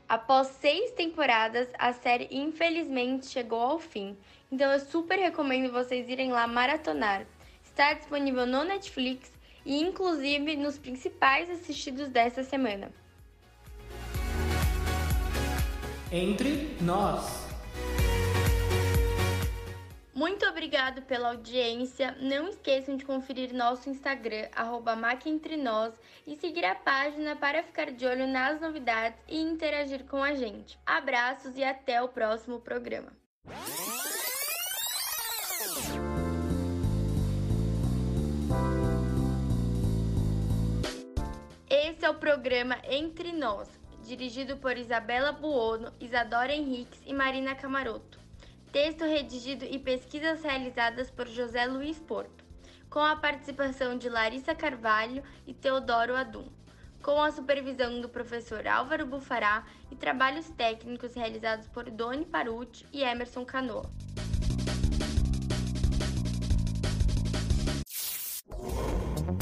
Após 0.08 0.46
seis 0.46 0.92
temporadas, 0.92 1.68
a 1.76 1.92
série 1.92 2.28
infelizmente 2.30 3.26
chegou 3.26 3.60
ao 3.60 3.78
fim, 3.80 4.16
então 4.50 4.70
eu 4.72 4.80
super 4.80 5.18
recomendo 5.18 5.72
vocês 5.72 6.08
irem 6.08 6.32
lá 6.32 6.46
maratonar. 6.46 7.26
Está 7.64 7.92
disponível 7.92 8.46
no 8.46 8.64
Netflix 8.64 9.32
e 9.64 9.82
inclusive 9.82 10.56
nos 10.56 10.78
principais 10.78 11.50
assistidos 11.50 12.08
dessa 12.08 12.42
semana. 12.42 12.90
Entre 16.12 16.76
nós. 16.80 17.46
Muito 20.14 20.46
obrigado 20.46 21.02
pela 21.02 21.28
audiência. 21.28 22.16
Não 22.20 22.48
esqueçam 22.48 22.96
de 22.96 23.04
conferir 23.04 23.52
nosso 23.52 23.90
Instagram, 23.90 24.48
arroba 24.56 24.96
e 26.26 26.36
seguir 26.36 26.64
a 26.64 26.74
página 26.74 27.36
para 27.36 27.62
ficar 27.62 27.90
de 27.90 28.06
olho 28.06 28.26
nas 28.26 28.58
novidades 28.58 29.18
e 29.28 29.38
interagir 29.38 30.04
com 30.04 30.22
a 30.22 30.32
gente. 30.32 30.78
Abraços 30.86 31.58
e 31.58 31.62
até 31.62 32.00
o 32.00 32.08
próximo 32.08 32.60
programa. 32.60 33.12
É 42.06 42.10
o 42.10 42.14
programa 42.14 42.78
Entre 42.88 43.32
Nós, 43.32 43.68
dirigido 44.04 44.56
por 44.58 44.78
Isabela 44.78 45.32
Buono, 45.32 45.92
Isadora 46.00 46.54
Henriques 46.54 47.00
e 47.04 47.12
Marina 47.12 47.52
Camaroto. 47.56 48.20
Texto 48.70 49.04
redigido 49.04 49.64
e 49.64 49.76
pesquisas 49.76 50.40
realizadas 50.40 51.10
por 51.10 51.26
José 51.26 51.66
Luiz 51.66 51.98
Porto, 51.98 52.44
com 52.88 53.00
a 53.00 53.16
participação 53.16 53.98
de 53.98 54.08
Larissa 54.08 54.54
Carvalho 54.54 55.20
e 55.48 55.52
Teodoro 55.52 56.14
Adum, 56.14 56.46
com 57.02 57.20
a 57.20 57.32
supervisão 57.32 58.00
do 58.00 58.08
professor 58.08 58.68
Álvaro 58.68 59.04
Bufará 59.04 59.66
e 59.90 59.96
trabalhos 59.96 60.48
técnicos 60.50 61.12
realizados 61.12 61.66
por 61.66 61.90
Doni 61.90 62.24
Paruti 62.24 62.86
e 62.92 63.02
Emerson 63.02 63.44
Canoa. 63.44 63.90